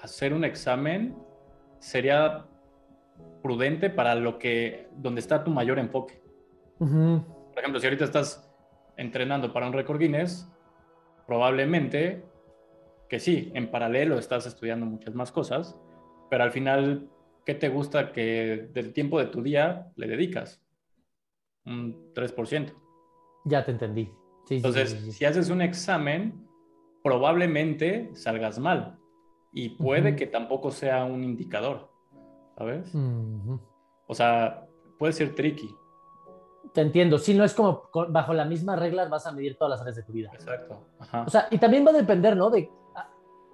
[0.00, 1.16] hacer un examen
[1.78, 2.44] sería
[3.42, 6.20] prudente para lo que, donde está tu mayor enfoque.
[6.78, 8.46] Por ejemplo, si ahorita estás
[8.98, 10.46] entrenando para un récord Guinness,
[11.26, 12.22] probablemente
[13.08, 15.74] que sí, en paralelo estás estudiando muchas más cosas,
[16.28, 17.08] pero al final
[17.46, 20.62] ¿qué te gusta que del tiempo de tu día le dedicas?
[21.68, 22.72] Un 3%.
[23.44, 24.12] Ya te entendí.
[24.50, 26.48] Entonces, si haces un examen,
[27.02, 28.98] probablemente salgas mal.
[29.50, 31.90] y puede que tampoco sea un indicador,
[32.56, 32.92] ¿sabes?
[34.06, 34.66] O sea,
[34.98, 35.74] puede ser tricky.
[36.74, 37.18] Te entiendo.
[37.18, 40.02] Si no es como bajo la misma regla vas a medir todas las áreas de
[40.02, 40.30] tu vida.
[40.34, 40.84] Exacto.
[41.26, 42.50] O sea, y también va a depender, ¿no?
[42.50, 43.08] De, ah,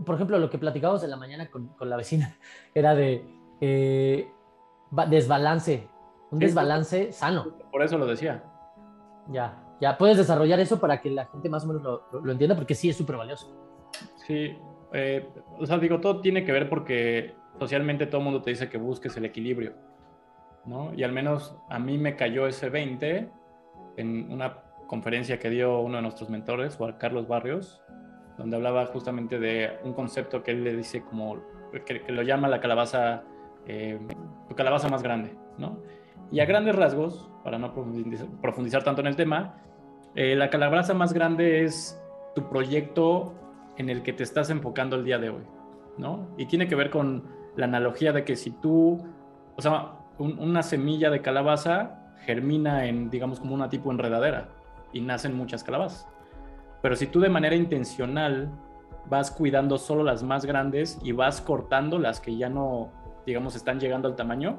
[0.05, 2.37] por ejemplo, lo que platicábamos en la mañana con, con la vecina
[2.74, 3.24] era de
[3.61, 4.29] eh,
[5.09, 5.88] desbalance,
[6.31, 7.57] un desbalance sano.
[7.74, 8.40] Por eso lo decía.
[9.26, 12.54] Ya, ya puedes desarrollar eso para que la gente más o menos lo, lo entienda,
[12.54, 13.52] porque sí es súper valioso.
[14.14, 14.56] Sí,
[14.92, 18.68] eh, o sea, digo, todo tiene que ver porque socialmente todo el mundo te dice
[18.68, 19.72] que busques el equilibrio,
[20.64, 20.94] ¿no?
[20.94, 23.28] Y al menos a mí me cayó ese 20
[23.96, 27.82] en una conferencia que dio uno de nuestros mentores, Juan Carlos Barrios,
[28.38, 31.42] donde hablaba justamente de un concepto que él le dice como,
[31.84, 33.24] que, lo llama la calabaza,
[33.66, 33.98] eh,
[34.54, 35.80] calabaza más grande, ¿no?
[36.30, 39.56] Y a grandes rasgos, para no profundizar, tanto en el tema,
[40.14, 42.00] eh, la calabaza más grande es
[42.34, 43.34] tu proyecto
[43.76, 45.42] en el que te estás enfocando el día de hoy,
[45.98, 46.28] ¿no?
[46.37, 47.24] Y tiene que ver con
[47.56, 49.04] la analogía de que si tú,
[49.56, 54.48] o sea, una semilla de calabaza germina en, digamos, como una tipo enredadera
[54.92, 56.08] y nacen muchas calabazas.
[56.82, 58.50] Pero si tú de manera intencional
[59.06, 62.90] vas cuidando solo las más grandes y vas cortando las que ya no,
[63.26, 64.58] digamos, están llegando al tamaño,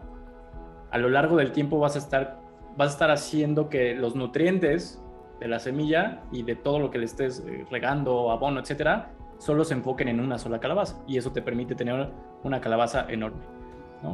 [0.91, 2.39] a lo largo del tiempo vas a estar,
[2.77, 5.01] vas a estar haciendo que los nutrientes
[5.39, 9.63] de la semilla y de todo lo que le estés eh, regando, abono, etcétera, solo
[9.65, 12.09] se enfoquen en una sola calabaza y eso te permite tener
[12.43, 13.41] una calabaza enorme.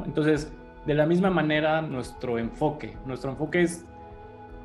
[0.05, 0.53] Entonces,
[0.85, 3.85] de la misma manera, nuestro enfoque, nuestro enfoque es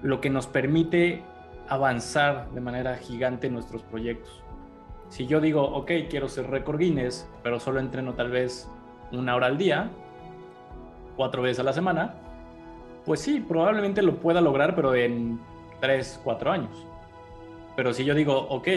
[0.03, 1.23] lo que nos permite
[1.69, 4.43] avanzar de manera gigante nuestros proyectos.
[5.09, 8.71] Si yo digo, ok, quiero ser récord Guinness, pero solo entreno tal vez
[9.13, 9.91] una hora al día,
[11.17, 12.15] cuatro veces a la semana,
[13.05, 15.41] pues sí, probablemente lo pueda lograr, pero en
[15.81, 16.87] 3, 4 años.
[17.77, 18.69] Pero si yo digo, ok,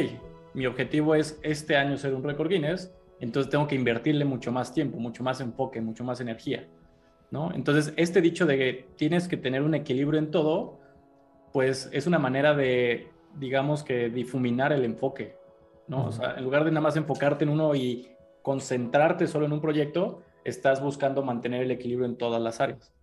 [0.54, 4.73] mi objetivo es este año ser un récord Guinness, entonces tengo que invertirle mucho más
[4.73, 6.67] tiempo, mucho más enfoque, mucho más energía,
[7.32, 7.52] ¿no?
[7.54, 10.80] Entonces, este dicho de que tienes que tener un equilibrio en todo,
[11.52, 15.36] pues es una manera de, digamos que, difuminar el enfoque,
[15.88, 16.06] ¿no?
[16.06, 18.10] O sea, en lugar de nada más enfocarte en uno y
[18.41, 22.93] concentrarte solo en un proyecto, estás buscando mantener el equilibrio en todas las áreas,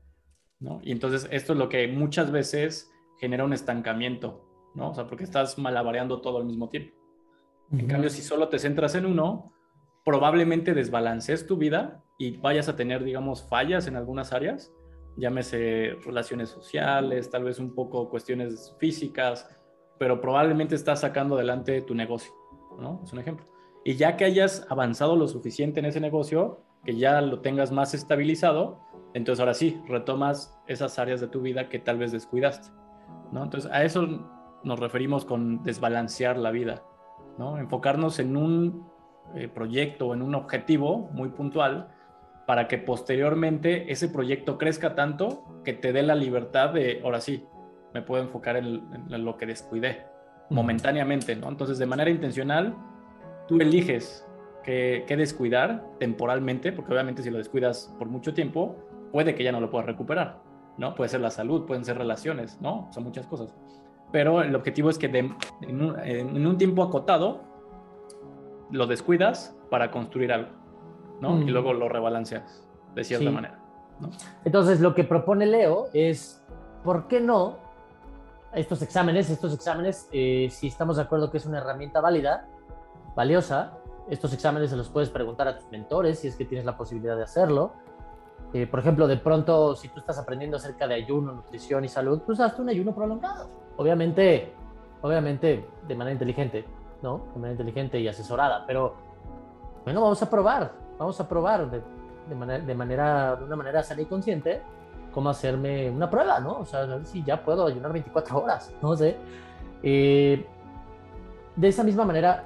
[0.59, 0.81] ¿no?
[0.83, 4.45] Y entonces esto es lo que muchas veces genera un estancamiento,
[4.75, 4.91] ¿no?
[4.91, 6.95] O sea, porque estás malabareando todo al mismo tiempo.
[7.73, 9.53] En cambio, si solo te centras en uno,
[10.05, 14.73] probablemente desbalancees tu vida y vayas a tener, digamos, fallas en algunas áreas,
[15.17, 19.51] llámese relaciones sociales, tal vez un poco cuestiones físicas,
[19.99, 22.33] pero probablemente estás sacando adelante tu negocio,
[22.79, 23.01] ¿no?
[23.03, 23.47] Es un ejemplo.
[23.85, 27.93] Y ya que hayas avanzado lo suficiente en ese negocio, que ya lo tengas más
[27.93, 28.81] estabilizado,
[29.13, 32.69] entonces ahora sí, retomas esas áreas de tu vida que tal vez descuidaste.
[33.33, 34.07] Entonces, a eso
[34.63, 36.83] nos referimos con desbalancear la vida,
[37.39, 37.59] ¿no?
[37.59, 38.89] Enfocarnos en un
[39.35, 41.89] eh, proyecto, en un objetivo muy puntual,
[42.47, 47.45] para que posteriormente ese proyecto crezca tanto que te dé la libertad de, ahora sí,
[47.93, 50.05] me puedo enfocar en, lo que descuidé
[50.49, 51.49] momentáneamente, ¿no?
[51.49, 52.77] Entonces, de manera intencional,
[53.49, 54.25] tú eliges
[54.67, 58.77] qué, descuidar temporalmente, porque obviamente si lo descuidas por mucho tiempo,
[59.13, 60.41] puede que ya no lo puedas recuperar.
[60.77, 60.95] ¿no?
[60.95, 62.89] Puede ser la salud, pueden ser relaciones, ¿no?
[62.93, 63.55] Son muchas cosas.
[64.13, 67.41] Pero el objetivo es que en, un, tiempo acotado
[68.71, 70.51] lo descuidas para construir algo,
[71.21, 71.41] ¿no?
[71.41, 71.49] Y mm.
[71.49, 73.59] luego lo rebalanceas de cierta manera,
[74.01, 74.11] ¿no?
[74.45, 76.45] Entonces, lo que propone Leo es,
[76.85, 77.57] ¿por qué no
[78.53, 82.49] estos exámenes, estos exámenes, eh, si estamos de acuerdo que es una herramienta válida,
[83.15, 86.77] valiosa, estos exámenes se los puedes preguntar a tus mentores si es que tienes la
[86.77, 87.73] posibilidad de hacerlo
[88.53, 92.23] eh, por ejemplo, de pronto, si tú estás aprendiendo acerca de ayuno, nutrición y salud,
[92.25, 93.51] pues hazte un ayuno prolongado.
[93.77, 94.55] Obviamente,
[95.03, 96.65] obviamente de manera inteligente,
[97.03, 97.27] ¿no?
[97.35, 98.95] De manera inteligente y asesorada, pero
[99.85, 101.83] bueno, vamos a probar, vamos a probar de,
[102.29, 104.63] de, manera, de, manera, de una manera sana y consciente
[105.13, 106.61] cómo hacerme una prueba, ¿no?
[106.61, 109.17] O sea, a ver si ya puedo ayunar 24 horas, no sé.
[109.83, 110.47] Eh,
[111.57, 112.45] de esa misma manera,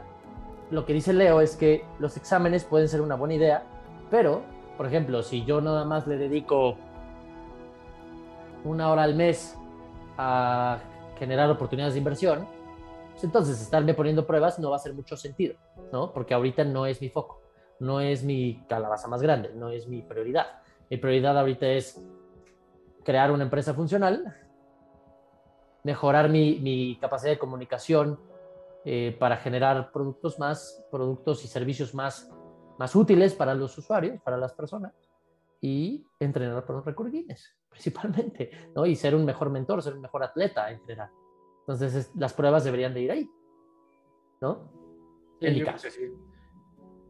[0.70, 3.64] lo que dice Leo es que los exámenes pueden ser una buena idea,
[4.10, 4.42] pero
[4.76, 6.76] por ejemplo, si yo nada más le dedico
[8.64, 9.58] una hora al mes
[10.16, 10.78] a
[11.18, 12.46] generar oportunidades de inversión,
[13.10, 15.54] pues entonces estarme poniendo pruebas no va a hacer mucho sentido,
[15.92, 16.12] ¿no?
[16.12, 17.42] Porque ahorita no es mi foco,
[17.78, 20.46] no es mi calabaza más grande, no es mi prioridad.
[20.88, 22.02] Mi prioridad ahorita es
[23.04, 24.34] crear una empresa funcional,
[25.82, 28.18] mejorar mi, capacidad de comunicación
[28.84, 32.30] eh, para generar productos más, productos y servicios más
[32.80, 34.94] más útiles para los usuarios, para las personas,
[35.60, 38.86] y entrenar para los recurrentes, principalmente, ¿no?
[38.86, 41.10] Y ser un mejor mentor, ser un mejor atleta en general.
[41.60, 43.30] Entonces, las pruebas deberían de ir ahí,
[44.40, 44.72] ¿no?
[45.42, 45.88] en mi caso.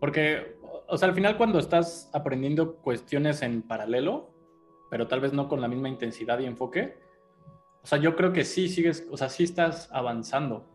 [0.00, 0.58] Porque,
[0.88, 4.34] o sea, al final cuando estás aprendiendo cuestiones en paralelo,
[4.90, 6.98] pero tal vez no con la misma intensidad y enfoque,
[7.84, 10.66] o sea, yo creo que sí sigues, o sea, sí estás avanzando,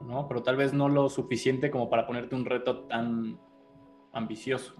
[0.00, 0.28] ¿no?
[0.28, 3.38] Pero tal vez no lo suficiente como para ponerte un reto tan
[4.12, 4.74] ambicioso.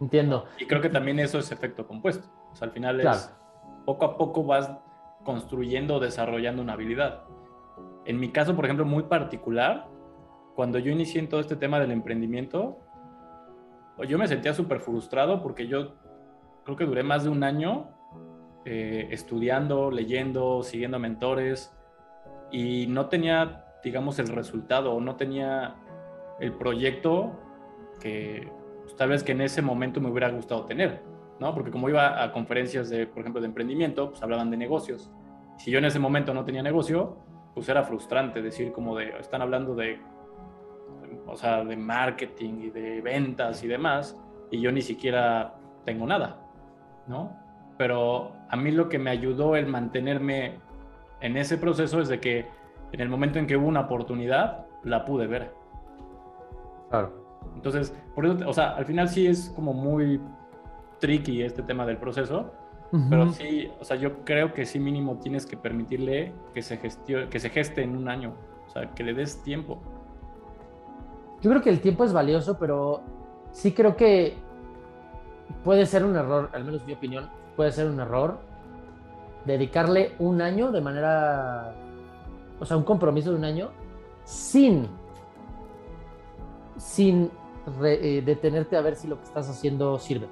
[0.00, 0.44] Entiendo.
[0.58, 2.28] Y creo que también eso es efecto compuesto.
[2.52, 3.34] O sea, al final es
[3.84, 4.70] poco a poco vas
[5.24, 7.24] construyendo o desarrollando una habilidad.
[8.04, 9.88] En mi caso, por ejemplo, muy particular,
[10.54, 12.78] cuando yo inicié en todo este tema del emprendimiento,
[14.08, 15.94] yo me sentía súper frustrado porque yo
[16.64, 17.88] creo que duré más de un año
[18.64, 21.72] eh, estudiando, leyendo, siguiendo mentores
[22.50, 25.76] y no tenía, digamos, el resultado o no tenía
[26.40, 27.30] el proyecto
[28.00, 28.50] que
[28.82, 31.04] pues, tal vez que en ese momento me hubiera gustado tener,
[31.38, 31.54] ¿no?
[31.54, 35.08] Porque como iba a conferencias de, por ejemplo, de emprendimiento, pues hablaban de negocios.
[35.58, 37.16] Si yo en ese momento no tenía negocio,
[37.54, 40.00] pues era frustrante decir como de, están hablando de
[41.28, 44.20] o sea, de marketing y de ventas y demás,
[44.50, 46.40] y yo ni siquiera tengo nada,
[47.06, 47.36] ¿no?
[47.78, 50.58] Pero a mí lo que me ayudó el mantenerme
[51.20, 52.46] en ese proceso es de que
[52.92, 55.52] en el momento en que hubo una oportunidad, la pude ver.
[56.90, 57.12] Claro.
[57.54, 60.20] Entonces, por eso, o sea, al final sí es como muy
[61.00, 62.52] tricky este tema del proceso,
[63.10, 67.40] pero sí, o sea, yo creo que sí mínimo tienes que permitirle que se, que
[67.40, 68.32] se geste en un año,
[68.66, 69.78] o sea, que le des tiempo.
[71.42, 73.02] Yo creo que el tiempo es valioso, pero
[73.52, 74.34] sí creo que
[75.64, 78.38] puede ser un error, al menos mi opinión, puede ser un error
[79.44, 81.74] dedicarle un año de manera,
[82.60, 83.70] o sea, un compromiso de un año
[84.24, 84.88] sin,
[86.76, 87.30] sin
[87.84, 90.28] eh, detenerte a ver si lo que estás haciendo sirve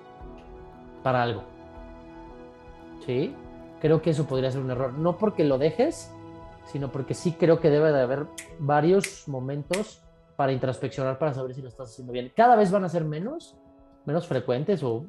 [1.02, 1.42] para algo.
[3.04, 3.34] ¿Sí?
[3.80, 4.94] Creo que eso podría ser un error.
[4.94, 6.10] No porque lo dejes,
[6.64, 8.26] sino porque sí creo que debe de haber
[8.58, 10.02] varios momentos
[10.36, 12.32] para introspeccionar, para saber si lo estás haciendo bien.
[12.34, 13.56] Cada vez van a ser menos,
[14.04, 15.04] menos frecuentes o,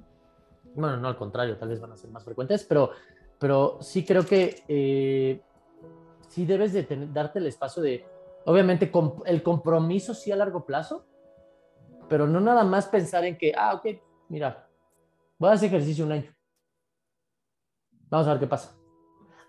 [0.75, 2.91] bueno, no al contrario, tal vez van a ser más frecuentes, pero,
[3.39, 5.41] pero sí creo que eh,
[6.29, 8.05] sí debes de darte el espacio de,
[8.45, 8.91] obviamente,
[9.25, 11.05] el compromiso sí a largo plazo,
[12.07, 14.67] pero no nada más pensar en que, ah, ok, mira,
[15.37, 16.35] voy a hacer ejercicio un año.
[18.09, 18.77] Vamos a ver qué pasa.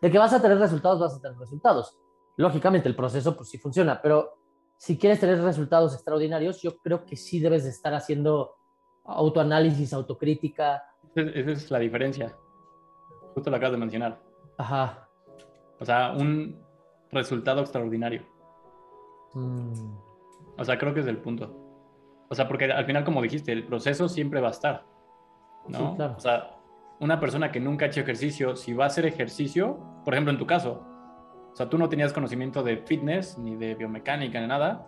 [0.01, 1.97] De que vas a tener resultados, vas a tener resultados.
[2.37, 4.39] Lógicamente el proceso pues sí funciona, pero
[4.77, 8.57] si quieres tener resultados extraordinarios, yo creo que sí debes de estar haciendo
[9.05, 10.85] autoanálisis, autocrítica.
[11.15, 12.37] Esa es la diferencia.
[13.35, 14.21] Justo lo acabas de mencionar.
[14.59, 15.09] Ajá.
[15.79, 16.66] O sea, un
[17.11, 18.23] resultado extraordinario.
[19.35, 19.73] Mm.
[20.59, 21.55] O sea, creo que es el punto.
[22.29, 24.85] O sea, porque al final, como dijiste, el proceso siempre va a estar.
[25.69, 25.91] ¿no?
[25.91, 26.15] Sí, claro.
[26.17, 26.57] O sea,
[27.01, 30.39] una persona que nunca ha hecho ejercicio, si va a hacer ejercicio, por ejemplo, en
[30.39, 30.85] tu caso,
[31.53, 34.87] o sea, tú no tenías conocimiento de fitness, ni de biomecánica, ni nada.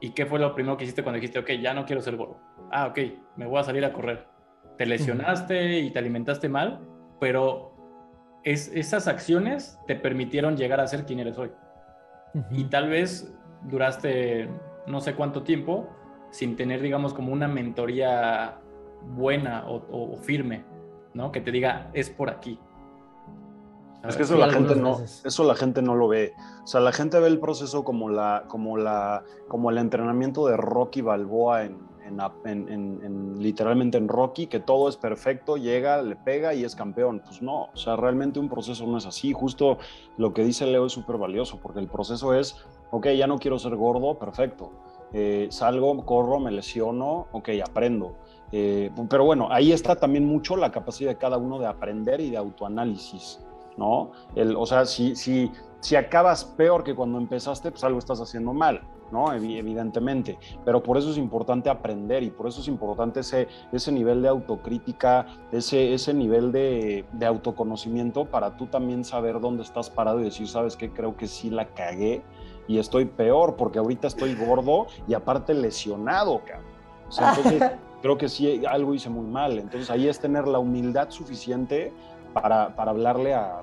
[0.00, 2.36] ¿Y qué fue lo primero que hiciste cuando dijiste, ok, ya no quiero ser gordo?
[2.72, 2.98] Ah, ok,
[3.36, 4.26] me voy a salir a correr.
[4.76, 6.80] Te lesionaste y te alimentaste mal,
[7.20, 7.69] pero
[8.44, 11.50] es, esas acciones te permitieron llegar a ser quien eres hoy.
[12.50, 13.32] Y tal vez
[13.64, 14.48] duraste
[14.86, 15.88] no sé cuánto tiempo
[16.30, 18.58] sin tener, digamos, como una mentoría
[19.16, 20.64] buena o firme,
[21.12, 21.32] ¿no?
[21.32, 22.58] Que te diga, es por aquí.
[24.08, 26.32] Es que eso, la gente no, eso la gente no lo ve.
[26.64, 30.56] O sea, la gente ve el proceso como, la, como, la, como el entrenamiento de
[30.56, 31.78] Rocky Balboa en,
[32.44, 37.22] en, literalmente en Rocky, que todo es perfecto, llega, le pega y es campeón.
[37.24, 39.32] Pues no, o sea, realmente un proceso no es así.
[39.32, 39.78] Justo
[40.16, 42.56] lo que dice Leo es súper valioso, porque el proceso es,
[42.90, 44.70] ok, ya no quiero ser gordo, perfecto.
[45.12, 48.16] Eh, salgo, corro, me lesiono, ok, aprendo.
[48.52, 52.30] Eh, pero bueno, ahí está también mucho la capacidad de cada uno de aprender y
[52.30, 53.40] de autoanálisis.
[53.76, 54.12] ¿no?
[54.34, 55.50] El, o sea, si, si,
[55.80, 59.32] si acabas peor que cuando empezaste, pues algo estás haciendo mal, ¿no?
[59.32, 60.38] Evidentemente.
[60.64, 64.28] Pero por eso es importante aprender y por eso es importante ese, ese nivel de
[64.28, 70.24] autocrítica, ese, ese nivel de, de autoconocimiento para tú también saber dónde estás parado y
[70.24, 70.90] decir, ¿sabes qué?
[70.90, 72.22] Creo que sí la cagué
[72.68, 76.70] y estoy peor porque ahorita estoy gordo y aparte lesionado, cabrón.
[77.08, 77.72] O sea, entonces
[78.02, 79.58] creo que sí algo hice muy mal.
[79.58, 81.92] Entonces ahí es tener la humildad suficiente
[82.32, 83.62] para, para hablarle a,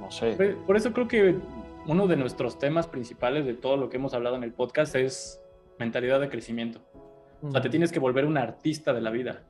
[0.00, 0.34] no sé.
[0.66, 1.36] Por eso creo que
[1.86, 5.40] uno de nuestros temas principales de todo lo que hemos hablado en el podcast es
[5.78, 6.80] mentalidad de crecimiento.
[7.42, 9.44] O sea, te tienes que volver un artista de la vida,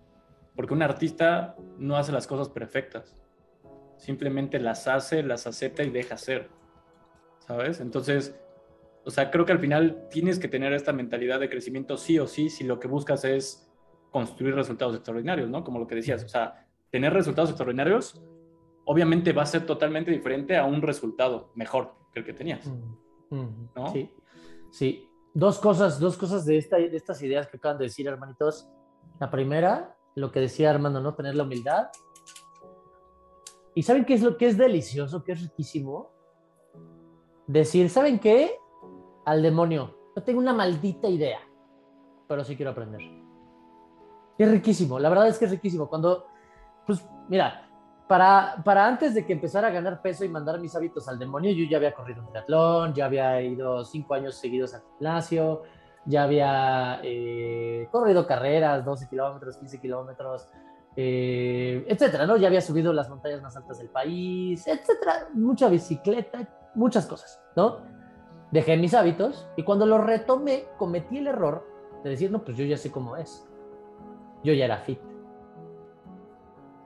[0.55, 3.17] porque un artista no hace las cosas perfectas,
[3.97, 6.49] simplemente las hace, las acepta y deja ser,
[7.41, 7.81] ¿sabes?
[7.81, 8.39] Entonces,
[9.05, 12.27] o sea, creo que al final tienes que tener esta mentalidad de crecimiento sí o
[12.27, 13.69] sí si lo que buscas es
[14.11, 15.65] construir resultados extraordinarios, ¿no?
[15.65, 18.23] Como lo que decías, o sea, tener resultados extraordinarios,
[18.91, 22.67] obviamente va a ser totalmente diferente a un resultado mejor que el que tenías.
[23.31, 23.93] Mm, ¿no?
[23.93, 24.13] Sí,
[24.73, 25.09] sí.
[25.33, 28.69] Dos cosas, dos cosas de, esta, de estas ideas que acaban de decir, hermanitos.
[29.21, 31.15] La primera, lo que decía Armando, ¿no?
[31.15, 31.87] Tener la humildad.
[33.77, 36.11] ¿Y saben qué es lo que es delicioso, qué es riquísimo?
[37.47, 38.57] Decir, ¿saben qué?
[39.25, 41.39] Al demonio, no tengo una maldita idea,
[42.27, 43.03] pero sí quiero aprender.
[44.37, 45.89] Es riquísimo, la verdad es que es riquísimo.
[45.89, 46.27] Cuando,
[46.85, 47.70] pues, mira,
[48.11, 51.53] para, para antes de que empezara a ganar peso y mandar mis hábitos al demonio,
[51.53, 55.63] yo ya había corrido un triatlón, ya había ido cinco años seguidos al gimnasio,
[56.07, 60.49] ya había eh, corrido carreras, 12 kilómetros, 15 kilómetros,
[60.97, 62.37] eh, etcétera, ¿no?
[62.37, 67.77] Ya había subido las montañas más altas del país, etcétera, mucha bicicleta, muchas cosas, ¿no?
[68.51, 71.65] Dejé mis hábitos y cuando los retomé, cometí el error
[72.03, 73.49] de decir, no, pues yo ya sé cómo es.
[74.43, 74.99] Yo ya era fit.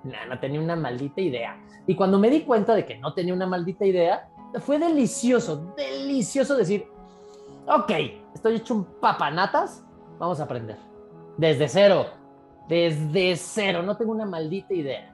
[0.05, 1.59] Nah, no tenía una maldita idea.
[1.87, 4.29] Y cuando me di cuenta de que no tenía una maldita idea,
[4.61, 6.87] fue delicioso, delicioso decir,
[7.67, 7.91] ok,
[8.35, 9.85] estoy hecho un papanatas,
[10.19, 10.77] vamos a aprender.
[11.37, 12.07] Desde cero,
[12.69, 15.11] desde cero, no tengo una maldita idea.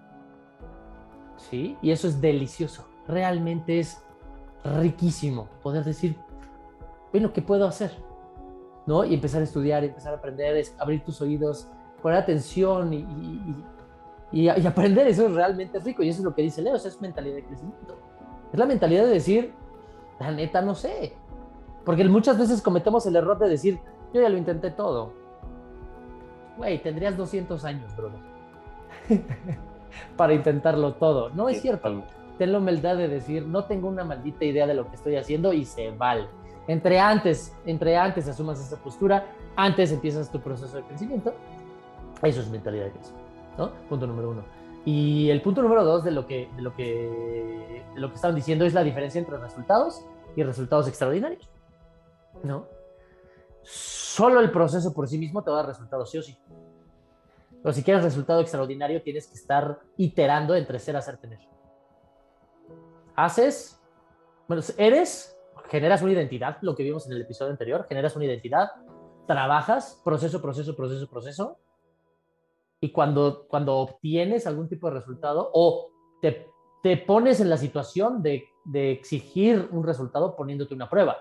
[1.36, 1.76] ¿Sí?
[1.80, 2.86] Y eso es delicioso.
[3.09, 4.03] Realmente es
[4.62, 6.16] riquísimo poder decir,
[7.12, 7.93] bueno, ¿qué puedo hacer?
[8.86, 9.05] ¿No?
[9.05, 11.68] Y empezar a estudiar, empezar a aprender, abrir tus oídos,
[12.03, 13.64] poner atención y, y,
[14.66, 15.07] aprender.
[15.09, 16.03] Eso es realmente rico.
[16.03, 17.99] Y eso es lo que dice Leo, es mentalidad de crecimiento.
[18.53, 19.53] Es la mentalidad de decir,
[20.18, 21.14] la neta no sé.
[21.85, 23.81] Porque muchas veces cometemos el error de decir,
[24.12, 25.12] yo ya lo intenté todo.
[26.57, 28.11] Güey, tendrías 200 años, bro.
[30.16, 31.31] Para intentarlo todo.
[31.31, 32.05] No es cierto.
[32.39, 35.53] Ten la humildad de decir, no tengo una maldita idea de lo que estoy haciendo
[35.53, 36.26] y se vale.
[36.66, 39.26] Entre antes, entre antes asumas esa postura,
[39.57, 41.35] antes empiezas tu proceso de crecimiento.
[42.22, 43.20] Eso es mentalidad de crecimiento,
[43.69, 44.45] Punto número uno.
[44.85, 48.65] Y el punto número dos de lo que, de lo que, lo que estaban diciendo
[48.65, 50.05] es la diferencia entre resultados
[50.37, 51.51] y resultados extraordinarios.
[52.43, 52.67] ¿no?
[53.63, 56.39] Solo el proceso por sí mismo te va resultados sí o sí.
[57.63, 61.41] Pero si quieres resultado extraordinario, tienes que estar iterando entre ser, hacer, tener.
[63.15, 63.79] Haces,
[64.49, 65.37] bueno, eres,
[65.69, 68.71] generas una identidad, lo que vimos en el episodio anterior, generas una identidad,
[69.27, 71.59] trabajas, proceso, proceso, proceso, proceso,
[72.81, 76.51] y cuando, cuando obtienes algún tipo de resultado o te,
[76.83, 81.18] te pones en la situación de, de exigir un resultado poniéndote una prueba.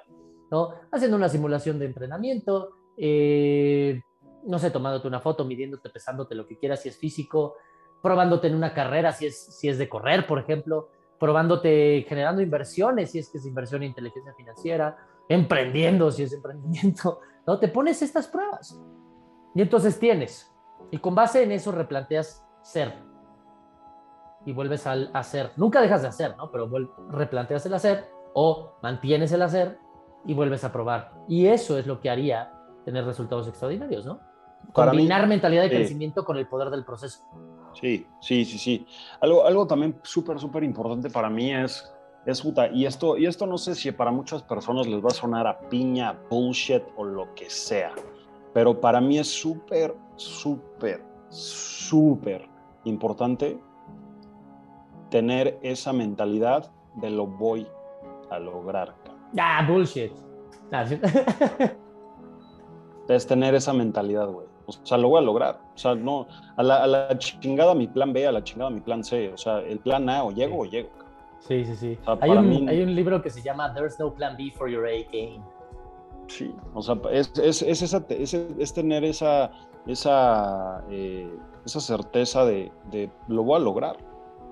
[0.52, 0.74] ¿no?
[0.92, 4.02] Haciendo una simulación de entrenamiento, eh,
[4.46, 7.56] no sé, tomándote una foto, midiéndote, pesándote lo que quieras si es físico,
[8.02, 10.90] probándote en una carrera si es, si es de correr, por ejemplo,
[11.20, 14.98] probándote, generando inversiones si es que es inversión en inteligencia financiera,
[15.28, 17.60] emprendiendo si es emprendimiento, ¿no?
[17.60, 18.80] Te pones estas pruebas
[19.54, 20.52] y entonces tienes,
[20.92, 22.94] y con base en eso replanteas ser
[24.46, 25.52] y vuelves al hacer.
[25.58, 26.52] Nunca dejas de hacer, ¿no?
[26.52, 26.70] Pero
[27.10, 29.78] replanteas el hacer o mantienes el hacer
[30.26, 31.12] y vuelves a probar.
[31.28, 32.52] Y eso es lo que haría
[32.86, 34.20] tener resultados extraordinarios, ¿no?
[34.74, 37.24] Combinar mentalidad de crecimiento con el poder del proceso.
[37.74, 38.88] Sí, sí, sí, sí.
[39.22, 41.92] Algo, algo también súper, súper importante para mí es,
[42.26, 45.48] es y esto, y esto no sé si para muchas personas les va a sonar
[45.48, 47.94] a piña, bullshit o lo que sea,
[48.54, 52.48] pero para mí es súper, súper, súper
[52.84, 53.60] importante
[55.10, 57.68] tener esa mentalidad de lo voy
[58.30, 58.96] a lograr.
[59.38, 60.12] Ah, bullshit.
[63.10, 64.46] Es tener esa mentalidad, güey.
[64.68, 65.60] O sea, lo voy a lograr.
[65.74, 69.34] O sea, no, a la, chingada mi plan B, a la chingada mi plan C.
[69.34, 70.90] O sea, el plan A o llego o llego.
[71.40, 71.98] Sí, sí, sí.
[72.22, 75.04] hay, un, hay, un, libro que se llama There's no plan B for your A
[75.12, 75.42] game.
[76.28, 79.50] Sí, o sea, es, es, es, esa, es, tener esa,
[79.88, 81.30] esa, eh,
[81.66, 83.98] esa certeza de, de, lo voy a lograr.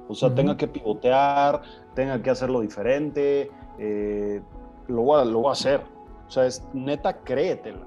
[0.09, 1.61] O sea, tenga que pivotear,
[1.93, 4.41] tenga que hacerlo diferente, eh,
[4.87, 5.81] lo voy, a, lo voy a hacer.
[6.27, 7.85] O sea, es neta, créetela.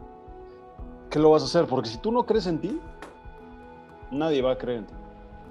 [1.08, 1.66] ¿Qué lo vas a hacer?
[1.66, 2.80] Porque si tú no crees en ti,
[4.10, 4.94] nadie va a creer en ti.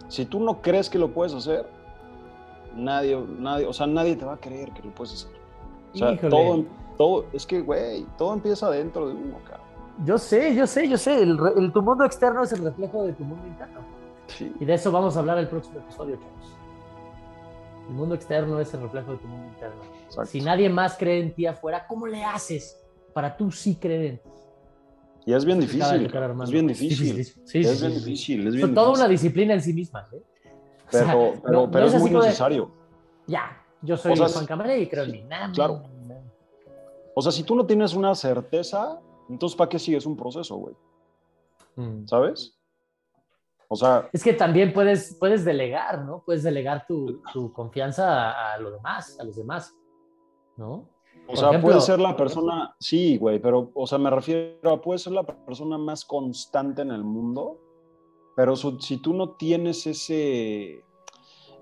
[0.08, 1.68] Si tú no crees que lo puedes hacer,
[2.76, 5.32] nadie, nadie, o sea, nadie te va a creer que lo puedes hacer.
[5.94, 6.66] O sea, todo,
[6.98, 9.69] todo, es que, güey, todo empieza dentro de uno, cabrón.
[10.06, 11.22] Yo sé, yo sé, yo sé.
[11.22, 13.82] El, tu mundo externo es el reflejo de tu mundo interno.
[14.28, 14.54] Sí.
[14.60, 16.58] Y de eso vamos a hablar el próximo episodio, chavos.
[17.90, 20.26] El mundo externo es el reflejo de tu mundo interno.
[20.26, 22.80] Si nadie más cree en ti afuera, ¿cómo le haces
[23.14, 24.30] para tú sí creer en ti?
[25.26, 26.06] Y es bien difícil.
[26.06, 27.26] es bien difícil.
[27.46, 28.48] Sí, es bien difícil.
[28.48, 30.08] Es bien toda una disciplina en sí misma.
[30.14, 30.22] ¿eh?
[30.92, 32.72] Pero, pero, pero es, muy necesario.
[33.28, 35.24] ya, yo soy Juan Camaré y creo en mí.
[35.54, 35.84] claro.
[37.16, 40.76] O sea, si tú no tienes una certeza, entonces ¿para qué sigues un proceso, güey?
[41.76, 42.08] Mm.
[42.08, 42.58] ¿Sabes?
[43.68, 44.10] O sea...
[44.12, 46.24] Es que también puedes, puedes delegar, ¿no?
[46.26, 49.76] Puedes delegar tu, tu confianza a, a, lo demás, a los demás.
[50.60, 50.90] ¿no?
[51.28, 54.98] O sea, puede ser la persona, sí, güey, pero, o sea, me refiero a, puede
[54.98, 57.60] ser la persona más constante en el mundo,
[58.36, 60.84] pero si tú no tienes ese,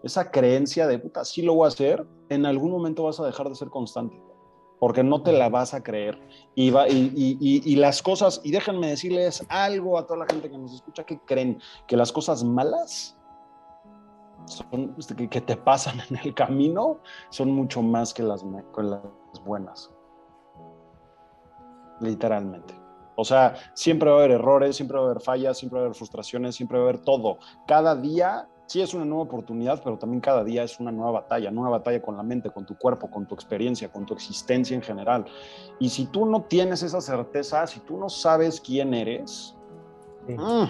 [0.04, 3.50] esa creencia de, puta, sí lo voy a hacer, en algún momento vas a dejar
[3.50, 4.18] de ser constante,
[4.80, 6.20] porque no te la vas a creer.
[6.56, 10.50] Y, va, y, y, y, las cosas, y déjenme decirles algo a toda la gente
[10.50, 13.18] que nos escucha, que creen que las cosas malas
[14.46, 17.00] son, este, que, te pasan en el camino
[17.30, 19.02] son mucho más que las, que las
[19.44, 19.94] buenas.
[22.00, 22.74] Literalmente.
[23.16, 25.86] O sea, siempre va a haber errores, siempre va a haber fallas, siempre va a
[25.88, 27.40] haber frustraciones, siempre va a haber todo.
[27.66, 31.50] Cada día sí es una nueva oportunidad, pero también cada día es una nueva batalla,
[31.50, 34.82] nueva batalla con la mente, con tu cuerpo, con tu experiencia, con tu existencia en
[34.82, 35.26] general.
[35.80, 39.56] Y si tú no tienes esa certeza, si tú no sabes quién eres,
[40.28, 40.66] mm,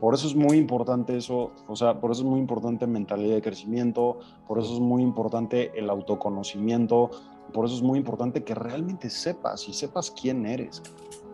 [0.00, 3.42] por eso es muy importante eso, o sea, por eso es muy importante mentalidad de
[3.42, 7.10] crecimiento, por eso es muy importante el autoconocimiento,
[7.52, 10.82] por eso es muy importante que realmente sepas y sepas quién eres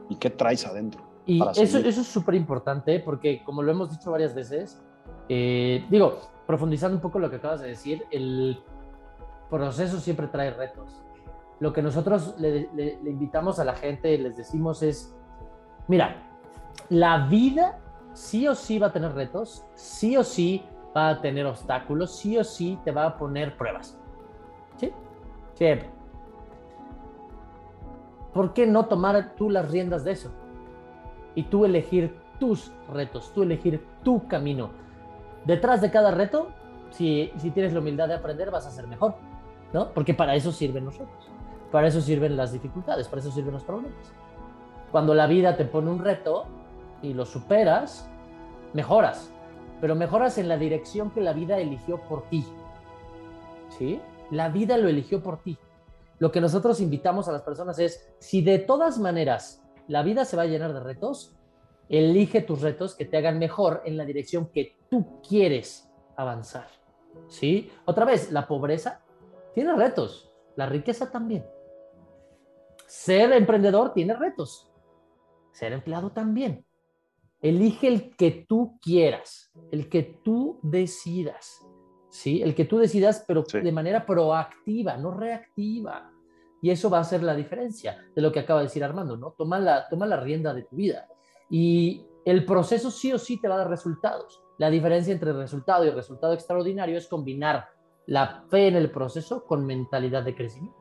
[0.09, 1.03] y qué traes adentro.
[1.27, 4.84] Y eso, eso es súper importante porque, como lo hemos dicho varias veces,
[5.29, 8.63] eh, digo, profundizando un poco lo que acabas de decir, el
[9.49, 11.03] proceso siempre trae retos.
[11.61, 12.69] Lo que nosotros le,
[13.05, 15.15] invitamos a la gente, les decimos es,
[15.89, 16.17] mira,
[16.89, 17.79] la vida
[18.13, 20.65] sí o sí va a tener retos, sí o sí
[20.97, 23.99] va a tener obstáculos, sí o sí te va a poner pruebas.
[24.77, 24.93] ¿Sí?
[25.55, 25.91] Siempre.
[28.33, 30.31] ¿Por qué no tomar tú las riendas de eso?
[31.37, 34.71] Y tú elegir tus retos, tú elegir tu camino
[35.45, 36.49] detrás de cada reto,
[36.91, 39.15] si, si tienes la humildad de aprender, vas a ser mejor,
[39.73, 39.93] ¿no?
[39.93, 41.31] Porque para eso sirven nosotros,
[41.73, 44.13] para eso sirven las dificultades, para eso sirven los problemas.
[44.91, 46.45] Cuando la vida te pone un reto
[47.03, 48.09] y lo superas,
[48.73, 49.33] mejoras,
[49.81, 52.45] pero mejoras en la dirección que la vida eligió por ti.
[53.77, 54.01] ¿Sí?
[54.31, 55.59] La vida lo eligió por ti.
[56.19, 60.37] Lo que nosotros invitamos a las personas es, si de todas maneras la vida se
[60.37, 61.35] va a llenar de retos,
[61.89, 66.69] Elige tus retos que te hagan mejor en la dirección que tú quieres avanzar.
[67.29, 67.71] ¿Sí?
[67.85, 69.03] Otra vez, la pobreza
[69.55, 71.45] tiene retos, la riqueza también.
[72.87, 74.71] Ser emprendedor tiene retos,
[75.53, 76.65] ser empleado también.
[77.41, 81.65] Elige el que tú quieras, el que tú decidas.
[82.11, 82.41] ¿Sí?
[82.43, 86.11] El que tú decidas, pero de manera proactiva, no reactiva.
[86.63, 89.33] Y eso va a ser la diferencia de lo que acaba de decir Armando, ¿no?
[89.33, 91.09] Toma la, toma la rienda de tu vida.
[91.51, 94.43] Y el proceso sí o sí te va a dar resultados.
[94.59, 97.69] La diferencia entre resultado y resultado extraordinario es combinar
[98.07, 100.79] la fe en el proceso con mentalidad de crecimiento.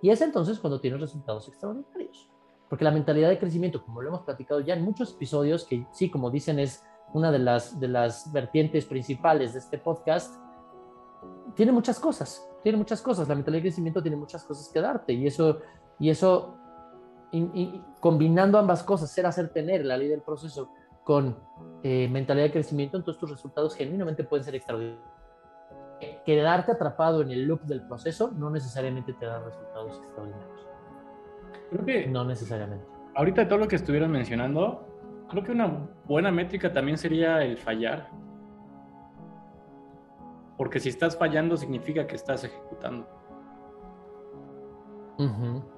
[0.00, 2.30] Y es entonces cuando tienes resultados extraordinarios.
[2.68, 6.10] Porque la mentalidad de crecimiento, como lo hemos platicado ya en muchos episodios, que sí,
[6.10, 6.82] como dicen, es
[7.12, 10.34] una de las, de las vertientes principales de este podcast,
[11.54, 13.28] tiene muchas cosas, tiene muchas cosas.
[13.28, 15.60] La mentalidad de crecimiento tiene muchas cosas que darte y eso,
[15.98, 16.56] y eso
[17.32, 20.70] y, combinando ambas cosas, ser, hacer, tener, la ley del proceso,
[21.02, 21.36] con
[21.82, 25.02] eh, mentalidad de crecimiento, entonces tus resultados genuinamente pueden ser extraordinarios.
[26.24, 30.66] Quedarte atrapado en el loop del proceso no necesariamente te da resultados extraordinarios.
[31.70, 32.84] Creo que no necesariamente.
[33.14, 34.84] Ahorita todo lo que estuvieron mencionando,
[35.30, 38.10] creo que una buena métrica también sería el fallar.
[40.56, 43.06] Porque si estás fallando significa que estás ejecutando.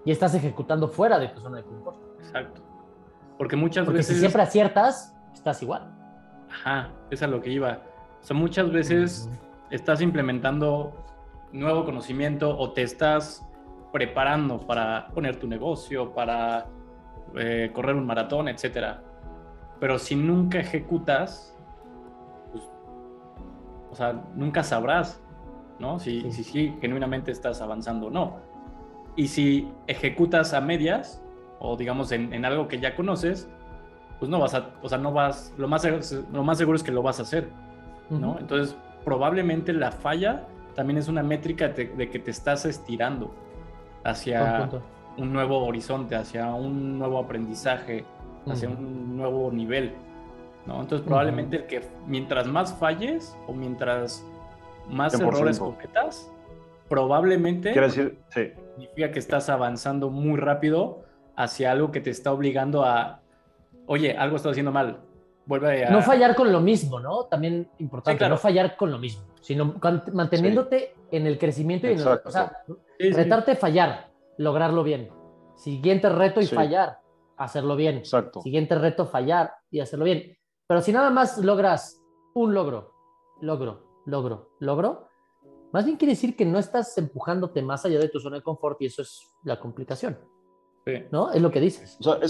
[0.05, 1.99] Y estás ejecutando fuera de tu zona de confort.
[2.18, 2.62] Exacto.
[3.37, 4.14] Porque muchas Porque veces.
[4.14, 5.93] Si siempre aciertas, estás igual.
[6.51, 7.82] Ajá, es a lo que iba.
[8.22, 9.28] O sea, muchas veces
[9.70, 10.93] estás implementando
[11.53, 13.47] nuevo conocimiento o te estás
[13.93, 16.66] preparando para poner tu negocio, para
[17.37, 19.03] eh, correr un maratón, etcétera.
[19.78, 21.57] Pero si nunca ejecutas,
[22.53, 22.64] pues,
[23.91, 25.22] o sea, nunca sabrás,
[25.78, 25.99] ¿no?
[25.99, 26.45] Si sí.
[26.45, 28.53] si, genuinamente estás avanzando o no.
[29.16, 31.22] Y si ejecutas a medias,
[31.60, 33.48] o digamos en, algo que ya conoces,
[34.18, 35.84] pues no vas a, o sea, no vas, lo más,
[36.32, 37.48] lo más seguro es que lo vas a hacer,
[38.10, 38.38] ¿no?
[38.38, 40.44] Entonces, probablemente la falla
[40.74, 43.34] también es una métrica de, que te estás estirando
[44.02, 44.68] hacia
[45.16, 48.04] un nuevo horizonte, hacia un nuevo aprendizaje,
[48.46, 49.94] hacia un nuevo nivel,
[50.66, 50.80] ¿no?
[50.80, 54.26] Entonces, probablemente el que mientras más falles o mientras
[54.90, 56.30] más errores cometas,
[56.88, 57.72] probablemente...
[57.72, 61.04] Quiero decir, sí significa que estás avanzando muy rápido
[61.36, 63.22] hacia algo que te está obligando a,
[63.86, 65.00] oye, algo estás haciendo mal.
[65.46, 65.90] Vuelve a...
[65.90, 67.24] No fallar con lo mismo, ¿no?
[67.24, 69.74] También importante, no fallar con lo mismo, sino
[70.12, 72.64] manteniéndote en el crecimiento y en el, o sea,
[72.98, 75.10] retarte fallar, lograrlo bien.
[75.56, 76.98] Siguiente reto y fallar,
[77.36, 77.98] hacerlo bien.
[77.98, 78.40] Exacto.
[78.40, 80.36] Siguiente reto, fallar y hacerlo bien.
[80.66, 82.02] Pero si nada más logras
[82.34, 82.92] un logro,
[83.42, 85.08] logro, logro, logro,
[85.74, 88.80] Más bien quiere decir que no estás empujándote más allá de tu zona de confort
[88.80, 90.16] y eso es la complicación.
[91.10, 91.32] ¿No?
[91.32, 91.98] Es lo que dices.
[92.06, 92.20] Ah.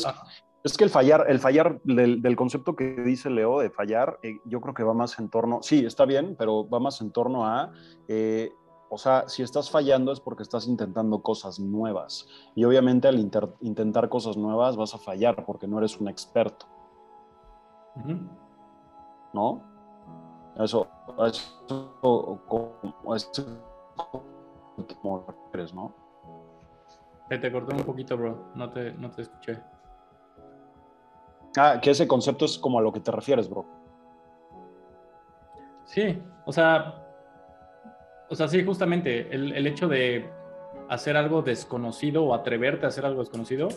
[0.62, 4.62] es, que el fallar, el fallar del, concepto que dice Leo de fallar, eh, yo
[4.62, 7.70] creo que va más en torno, sí, está bien, pero va más en torno a,
[8.08, 8.50] eh,
[8.88, 12.26] o sea, si estás fallando es porque estás intentando cosas nuevas.
[12.54, 13.18] Y obviamente al
[13.60, 16.64] intentar cosas nuevas vas a fallar porque no eres un experto.
[19.34, 19.73] ¿No?
[20.58, 20.86] Eso,
[21.26, 22.40] eso, eso,
[25.00, 25.94] como eres, ¿no?
[27.28, 28.52] te cortó un poquito, bro.
[28.54, 29.58] No te, no te escuché.
[31.56, 33.64] Ah, que ese concepto es como a lo que te refieres, bro.
[35.84, 36.94] Sí, o sea,
[38.28, 40.28] o sea, sí, justamente el, el, hecho de
[40.88, 43.68] hacer algo desconocido o atreverte a hacer algo desconocido,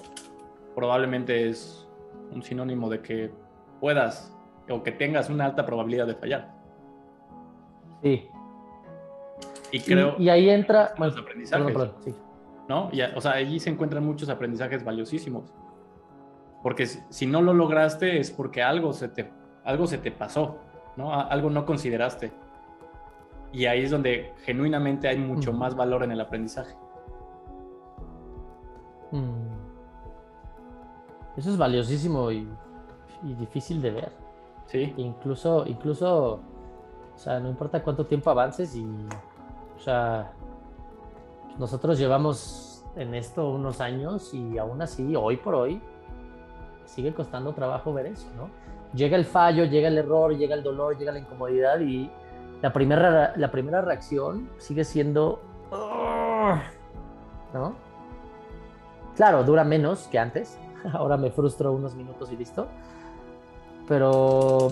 [0.75, 1.87] probablemente es
[2.31, 3.31] un sinónimo de que
[3.79, 4.33] puedas
[4.69, 6.56] o que tengas una alta probabilidad de fallar.
[8.07, 8.29] Sí.
[9.71, 10.15] Y creo.
[10.17, 10.93] Y, ahí entra.
[10.97, 11.91] Bueno, los aprendizajes.
[12.05, 12.15] sí.
[12.67, 12.89] ¿no?
[12.91, 15.53] Y, o sea, allí se encuentran muchos aprendizajes valiosísimos.
[16.63, 19.29] Porque si, no lo lograste es porque algo se te,
[19.63, 20.57] algo se te pasó,
[20.95, 21.13] ¿no?
[21.13, 22.31] Algo no consideraste.
[23.53, 26.75] Y ahí es donde genuinamente hay mucho más valor en el aprendizaje.
[29.11, 29.47] Mm.
[31.37, 32.47] Eso es valiosísimo y,
[33.39, 34.11] difícil de ver.
[34.65, 34.93] Sí.
[34.97, 36.41] Incluso, incluso,
[37.17, 38.85] o sea, no importa cuánto tiempo avances y,
[39.75, 40.31] o sea,
[41.57, 45.81] nosotros llevamos en esto unos años y aún así, hoy por hoy,
[46.85, 48.49] sigue costando trabajo ver eso, ¿no?
[48.93, 52.09] Llega el fallo, llega el error, llega el dolor, llega la incomodidad y
[52.61, 55.41] la primera, la primera reacción sigue siendo...
[57.53, 57.73] ¿No?
[59.15, 60.59] Claro, dura menos que antes.
[60.93, 62.67] Ahora me frustro unos minutos y listo.
[63.87, 64.69] Pero,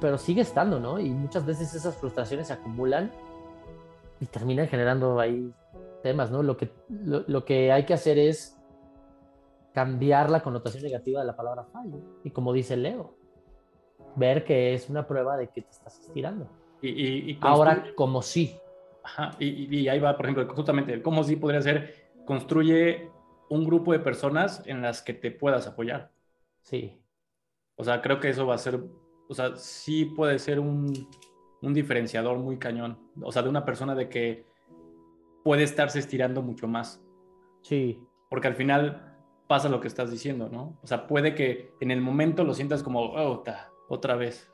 [0.00, 0.98] pero sigue estando, ¿no?
[0.98, 3.10] Y muchas veces esas frustraciones se acumulan
[4.20, 5.52] y terminan generando ahí
[6.02, 6.42] temas, ¿no?
[6.42, 8.58] Lo que, lo, que hay que hacer es
[9.72, 11.98] cambiar la connotación negativa de la palabra fallo.
[12.24, 13.14] Y como dice Leo,
[14.14, 16.48] ver que es una prueba de que te estás estirando.
[16.82, 18.56] Y, Ahora, como sí.
[19.02, 21.94] Ajá, y, ahí va, por ejemplo, justamente, el cómo sí podría ser,
[22.24, 23.10] construye
[23.48, 26.10] un grupo de personas en las que te puedas apoyar.
[26.62, 27.00] Sí.
[27.76, 28.80] O sea, creo que eso va a ser,
[29.28, 31.08] o sea, sí puede ser un,
[31.62, 32.98] un diferenciador muy cañón.
[33.22, 34.46] O sea, de una persona de que
[35.44, 37.02] puede estarse estirando mucho más.
[37.62, 38.02] Sí.
[38.28, 39.16] Porque al final
[39.46, 40.78] pasa lo que estás diciendo, ¿no?
[40.82, 43.44] O sea, puede que en el momento lo sientas como, oh,
[43.88, 44.52] otra vez,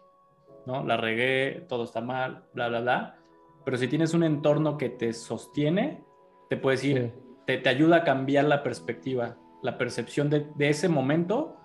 [0.67, 0.85] ¿no?
[0.85, 3.19] La regué, todo está mal, bla, bla, bla.
[3.65, 6.05] Pero si tienes un entorno que te sostiene,
[6.49, 7.15] te puedes ir,
[7.47, 11.57] te, ayuda a cambiar la perspectiva, la percepción de, ese momento,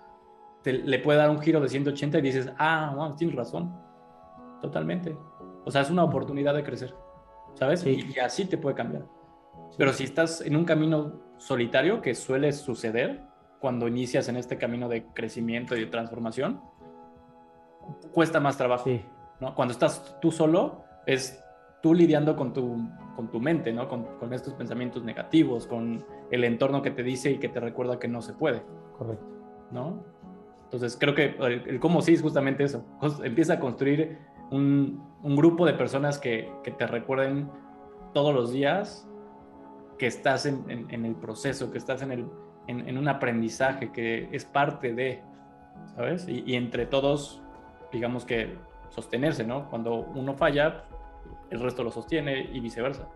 [0.62, 3.74] te, le puede dar un giro de 180 y dices, ah, no, tienes razón,
[4.60, 5.16] totalmente.
[5.64, 6.94] O sea, es una oportunidad de crecer,
[7.54, 7.84] ¿sabes?
[7.86, 9.04] y así te puede cambiar.
[9.76, 13.22] Pero si estás en un camino solitario, que suele suceder
[13.60, 16.60] cuando inicias en este camino de crecimiento y de transformación,
[18.12, 18.90] cuesta más trabajo.
[19.40, 19.54] ¿no?
[19.54, 21.42] Cuando estás tú solo, es
[21.82, 22.76] tú lidiando con tu,
[23.14, 23.88] con tu mente, ¿no?
[23.88, 27.98] Con, con, estos pensamientos negativos, con el entorno que te dice y que te recuerda
[27.98, 28.62] que no se puede.
[28.96, 29.26] Correcto.
[29.70, 30.02] ¿No?
[30.68, 32.84] Entonces, creo que el, cómo sí es justamente eso.
[33.24, 34.18] Empieza a construir
[34.50, 37.50] un, un grupo de personas que, que, te recuerden
[38.12, 39.08] todos los días
[39.98, 42.26] que estás en, el proceso, que estás en, el,
[42.66, 45.22] en, un aprendizaje, que es parte de,
[45.96, 46.26] ¿sabes?
[46.28, 47.42] Y, entre todos,
[47.90, 48.56] digamos que
[48.90, 49.70] sostenerse, ¿no?
[49.70, 50.84] Cuando uno falla,
[51.50, 53.08] el resto lo sostiene y viceversa,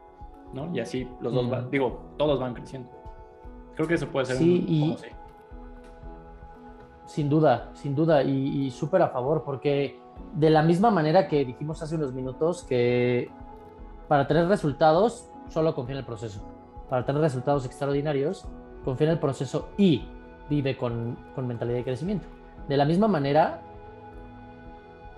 [0.55, 0.75] ¿no?
[0.75, 2.91] Y así los dos van, digo, todos van creciendo.
[3.75, 4.97] Creo que eso puede ser sí, un, y...
[7.13, 10.01] Sin duda, sin duda, y, súper a favor, porque
[10.33, 13.31] de la misma manera que dijimos hace unos minutos que
[14.09, 16.41] para tener resultados solo confía en el proceso
[16.89, 18.47] para tener resultados extraordinarios,
[18.83, 20.07] confía en el proceso y
[20.49, 22.27] vive con, mentalidad de crecimiento.
[22.67, 23.61] De la misma manera,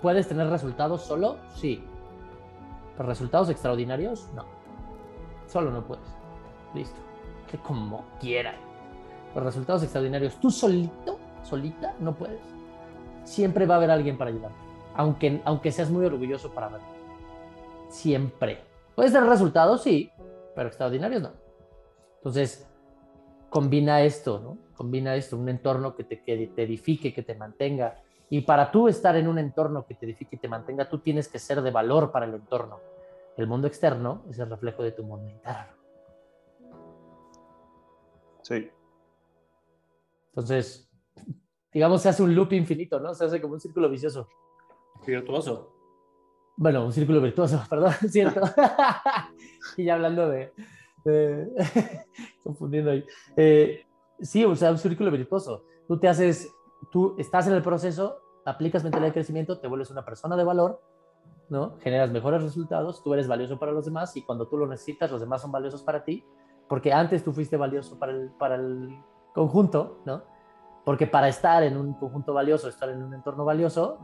[0.01, 1.37] ¿puedes tener resultados solo?
[1.53, 1.81] Sí.
[2.97, 4.43] Pero resultados extraordinarios, no.
[5.47, 6.05] Solo no puedes.
[6.73, 6.99] Listo.
[7.49, 8.55] Que como quieran.
[9.33, 11.14] Los resultados extraordinarios, tú solito,
[11.45, 12.41] solita, no puedes.
[13.23, 14.57] Siempre va a haber alguien para ayudarte.
[14.95, 16.87] Aunque, aunque seas muy orgulloso para verlo.
[17.89, 18.61] Siempre.
[18.95, 20.11] Puedes tener resultados, sí,
[20.55, 21.31] pero extraordinarios no.
[22.17, 22.67] Entonces,
[23.49, 24.57] combina esto, ¿no?
[24.75, 27.95] Combina esto, un entorno que te, que te edifique, que te mantenga.
[28.29, 31.27] Y para tú estar en un entorno que te edifique y te mantenga, tú tienes
[31.27, 32.79] que ser de valor para el entorno.
[33.37, 35.73] El mundo externo es el reflejo de tu mundo interno.
[38.41, 38.69] Sí.
[40.29, 40.84] Entonces,
[41.75, 43.13] digamos, se hace un loop infinito, ¿no?
[43.13, 44.29] Se hace como un círculo vicioso.
[45.05, 45.73] Virtuoso.
[46.55, 48.39] bueno, un círculo virtuoso, perdón, cierto.
[49.75, 50.53] y ya hablando de,
[52.43, 53.05] confundiendo ahí.
[53.35, 53.85] Eh,
[54.21, 55.65] sí, o sea, un círculo virtuoso.
[55.85, 56.49] Tú te haces,
[56.93, 60.81] tú estás en el proceso, aplicas mentalidad de crecimiento, te vuelves una persona de valor,
[61.49, 61.77] ¿no?
[61.81, 65.19] Generas mejores resultados, tú eres valioso para los demás y cuando tú lo necesitas, los
[65.19, 66.23] demás son valiosos para ti,
[66.69, 68.97] porque antes tú fuiste valioso para el, para el
[69.33, 70.34] conjunto, ¿no?
[70.85, 73.97] Porque para estar en un conjunto valioso, estar en un entorno valioso,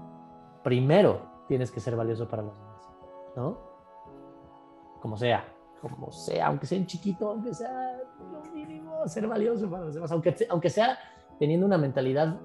[0.64, 2.90] primero tienes que ser valioso para los demás,
[3.36, 3.58] ¿no?
[5.00, 5.46] Como sea,
[5.80, 8.02] como sea, aunque sea en chiquito, aunque sea
[8.32, 10.98] lo mínimo, ser valioso para los demás, aunque, aunque sea
[11.38, 12.40] teniendo una mentalidad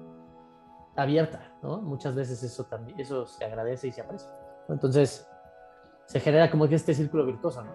[0.95, 1.79] abierta, ¿no?
[1.81, 4.29] Muchas veces eso también, eso se agradece y se aprecia.
[4.69, 5.27] Entonces,
[6.05, 7.71] se genera como que este círculo virtuoso, ¿no?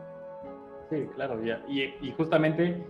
[0.90, 2.86] Sí, claro, Y, y justamente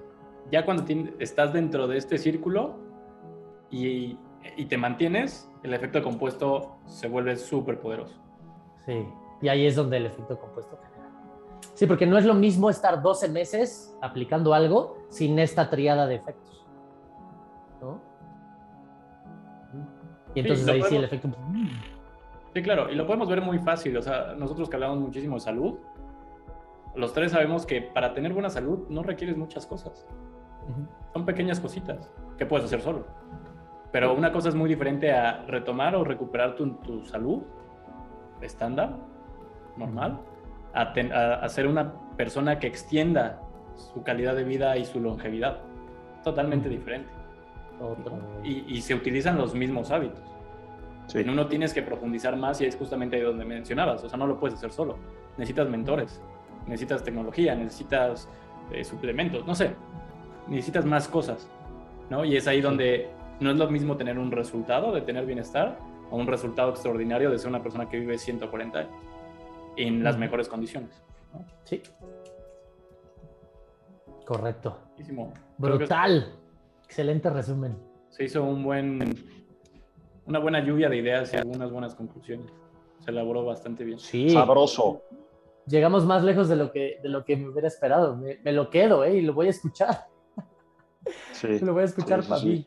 [0.50, 0.84] ya cuando
[1.20, 2.91] estás dentro de este círculo
[3.72, 4.18] y,
[4.56, 8.14] y, te mantienes, el efecto compuesto se vuelve súper poderoso.
[8.84, 9.06] Sí,
[9.40, 11.10] y ahí es donde el efecto compuesto genera.
[11.74, 16.16] Sí, porque no es lo mismo estar 12 meses aplicando algo sin esta triada de
[16.16, 16.66] efectos.
[17.80, 18.00] ¿No?
[20.34, 21.28] Y entonces ahí sí el efecto...
[22.54, 23.96] Sí, claro, y lo podemos ver muy fácil.
[23.96, 25.78] O sea, nosotros que hablamos muchísimo de salud,
[26.94, 30.06] los tres sabemos que para tener buena salud no requieres muchas cosas.
[31.14, 33.06] Son pequeñas cositas que puedes hacer solo.
[33.92, 37.42] Pero una cosa es muy diferente a retomar o recuperar tu, tu salud
[38.40, 38.96] estándar,
[39.76, 40.18] normal,
[40.74, 43.40] a, a, ser una persona que extienda
[43.76, 45.60] su calidad de vida y su longevidad.
[46.24, 47.10] Totalmente diferente.
[48.44, 50.22] Y, y, se utilizan los mismos hábitos.
[51.14, 54.04] En uno tienes que profundizar más y es justamente ahí donde mencionabas.
[54.04, 54.96] O sea, no lo puedes hacer solo.
[55.36, 56.22] Necesitas mentores,
[56.66, 58.28] necesitas tecnología, necesitas
[58.70, 59.74] eh, suplementos, no sé.
[60.48, 61.50] Necesitas más cosas.
[62.08, 62.24] ¿no?
[62.24, 63.10] Y es ahí donde
[63.42, 65.78] no es lo mismo tener un resultado de tener bienestar
[66.10, 68.92] o un resultado extraordinario de ser una persona que vive 140 años
[69.76, 71.02] en las mejores condiciones.
[71.64, 71.82] Sí.
[74.26, 74.78] Correcto.
[75.58, 76.32] Brutal.
[76.84, 77.76] Excelente resumen.
[78.10, 79.14] Se hizo un buen
[80.26, 82.46] una buena lluvia de ideas y algunas buenas conclusiones.
[83.00, 83.98] Se elaboró bastante bien.
[83.98, 84.30] Sí.
[84.30, 85.02] Sabroso.
[85.66, 88.16] Llegamos más lejos de lo que, de lo que me hubiera esperado.
[88.16, 89.16] Me, lo quedo, ¿eh?
[89.16, 90.06] Y lo voy a escuchar.
[91.32, 91.58] Sí.
[91.62, 92.66] lo voy a escuchar para mí.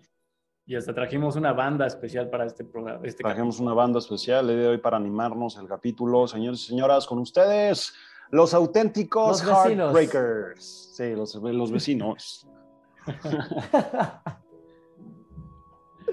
[0.67, 2.99] Y hasta trajimos una banda especial para este programa.
[3.03, 6.27] Este trajimos una banda especial el día de hoy para animarnos el capítulo.
[6.27, 7.93] Señores y señoras, con ustedes,
[8.31, 10.91] los auténticos Heartbreakers.
[10.95, 12.47] Sí, los, los vecinos.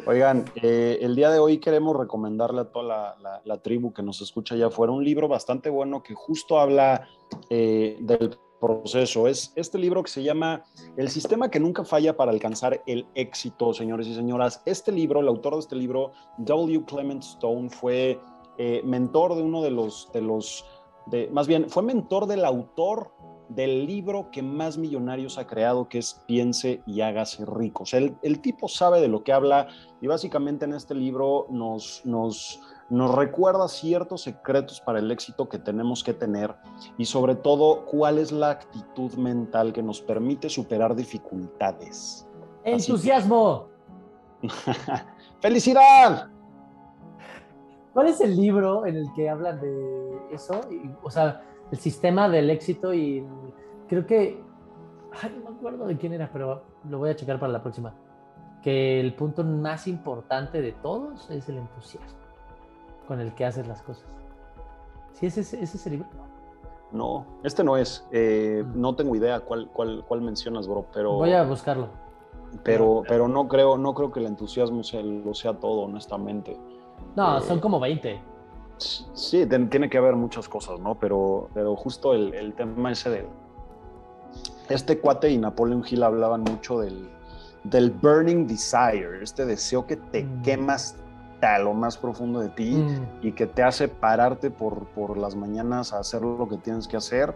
[0.06, 4.54] Oigan, eh, el día de hoy queremos recomendarle a toda la, tribu que nos escucha
[4.54, 7.08] allá afuera un libro bastante bueno que justo habla
[7.48, 9.26] eh, del proceso.
[9.26, 10.62] Es este libro que se llama
[10.96, 14.62] El sistema que nunca falla para alcanzar el éxito, señores y señoras.
[14.64, 16.84] Este libro, el autor de este libro, W.
[16.84, 18.20] Clement Stone, fue
[18.58, 20.64] eh, mentor de uno de los, de los,
[21.06, 23.10] de, más bien, fue mentor del autor
[23.48, 27.82] del libro que más millonarios ha creado, que es Piense y hágase rico.
[27.82, 29.68] O sea, el, tipo sabe de lo que habla
[30.00, 32.60] y básicamente en este libro nos, nos,
[32.92, 36.54] nos recuerda ciertos secretos para el éxito que tenemos que tener
[36.98, 42.28] y sobre todo cuál es la actitud mental que nos permite superar dificultades.
[42.64, 43.68] Entusiasmo.
[45.40, 46.28] ¡Felicidad!
[47.94, 50.60] ¿Cuál es el libro en el que hablan de eso?
[51.02, 51.40] O sea,
[51.70, 53.26] el sistema del éxito y
[53.88, 54.38] creo que,
[55.22, 57.94] ay, no me acuerdo de quién era, pero lo voy a checar para la próxima,
[58.62, 62.21] que el punto más importante de todos es el entusiasmo
[63.06, 64.04] con el que haces las cosas.
[65.12, 66.08] ¿Sí ese, ese es el libro?
[66.92, 68.06] No, este no es.
[68.12, 68.80] Eh, mm.
[68.80, 71.14] no tengo idea cuál, cuál, cuál mencionas, bro, pero...
[71.14, 71.88] Voy a buscarlo.
[72.62, 76.58] Pero, pero no, creo, no creo que el entusiasmo sea, lo sea todo, honestamente.
[77.16, 78.20] No, son como 20.
[78.76, 80.96] Sí, tiene que haber muchas cosas, ¿no?
[80.96, 83.26] Pero, pero justo el, tema ese de...
[84.68, 87.08] Este cuate y Napoleon Hill hablaban mucho del,
[87.64, 90.42] del burning desire, este deseo que te mm.
[90.42, 90.96] quemas
[91.42, 93.26] a lo más profundo de ti mm.
[93.26, 96.96] y que te hace pararte por, por, las mañanas a hacer lo que tienes que
[96.96, 97.34] hacer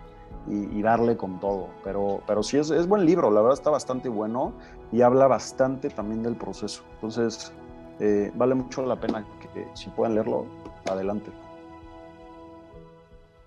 [0.48, 1.68] y, darle con todo.
[1.82, 4.52] Pero, pero sí es, es, buen libro, la verdad está bastante bueno
[4.92, 6.82] y habla bastante también del proceso.
[6.94, 7.52] Entonces,
[7.98, 10.46] eh, vale mucho la pena que si pueden leerlo,
[10.88, 11.30] adelante.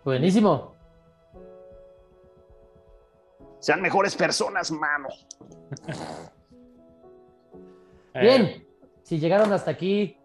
[0.03, 0.73] Buenísimo.
[3.59, 5.07] Sean mejores personas, mano.
[8.13, 8.67] Bien, eh.
[9.03, 10.18] si llegaron hasta aquí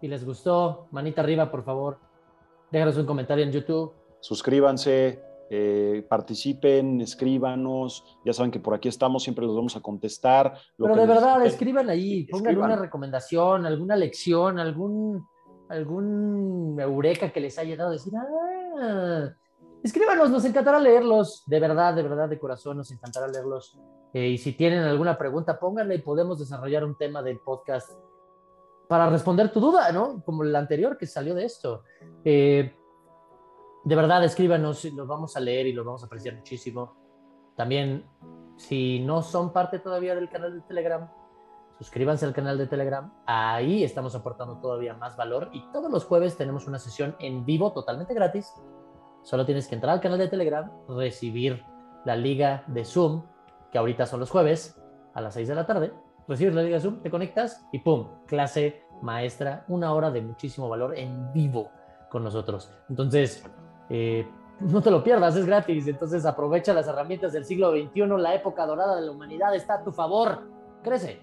[0.00, 1.98] y les gustó, manita arriba, por favor.
[2.70, 3.92] Déjanos un comentario en YouTube.
[4.20, 8.18] Suscríbanse, eh, participen, escríbanos.
[8.24, 10.54] Ya saben que por aquí estamos, siempre los vamos a contestar.
[10.76, 15.26] Pero de verdad, escriban ahí, pongan una recomendación, alguna lección, algún
[15.70, 19.30] algún eureka que les haya dado, decir, Ah,
[19.82, 21.44] escríbanos, nos encantará leerlos.
[21.46, 23.78] De verdad, de verdad, de corazón, nos encantará leerlos.
[24.12, 27.92] Eh, y si tienen alguna pregunta, pónganla y podemos desarrollar un tema del podcast
[28.90, 30.20] para responder tu duda, ¿no?
[30.24, 31.84] Como el anterior que salió de esto.
[32.24, 32.74] Eh,
[33.84, 36.96] de verdad, escríbanos, los vamos a leer y los vamos a apreciar muchísimo.
[37.54, 38.04] También,
[38.56, 41.08] si no son parte todavía del canal de Telegram,
[41.78, 43.14] suscríbanse al canal de Telegram.
[43.26, 47.72] Ahí estamos aportando todavía más valor y todos los jueves tenemos una sesión en vivo
[47.72, 48.52] totalmente gratis.
[49.22, 51.62] Solo tienes que entrar al canal de Telegram, recibir
[52.04, 53.22] la liga de Zoom,
[53.70, 54.82] que ahorita son los jueves
[55.14, 55.92] a las 6 de la tarde.
[56.30, 58.06] Recibes la liga Zoom, te conectas y ¡pum!
[58.26, 61.72] Clase maestra, una hora de muchísimo valor en vivo
[62.08, 62.72] con nosotros.
[62.88, 63.44] Entonces,
[63.88, 64.28] eh,
[64.60, 65.88] no te lo pierdas, es gratis.
[65.88, 69.82] Entonces aprovecha las herramientas del siglo XXI, la época dorada de la humanidad está a
[69.82, 70.42] tu favor.
[70.84, 71.20] Crece.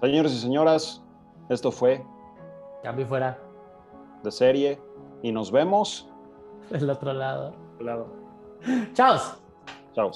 [0.00, 1.02] Señores y señoras,
[1.48, 2.06] esto fue
[2.84, 3.40] Cambio fuera.
[4.22, 4.80] de serie
[5.20, 6.08] y nos vemos.
[6.70, 7.56] El otro lado.
[7.80, 8.06] Lado.
[8.92, 9.18] Chao.
[9.94, 10.12] Chao.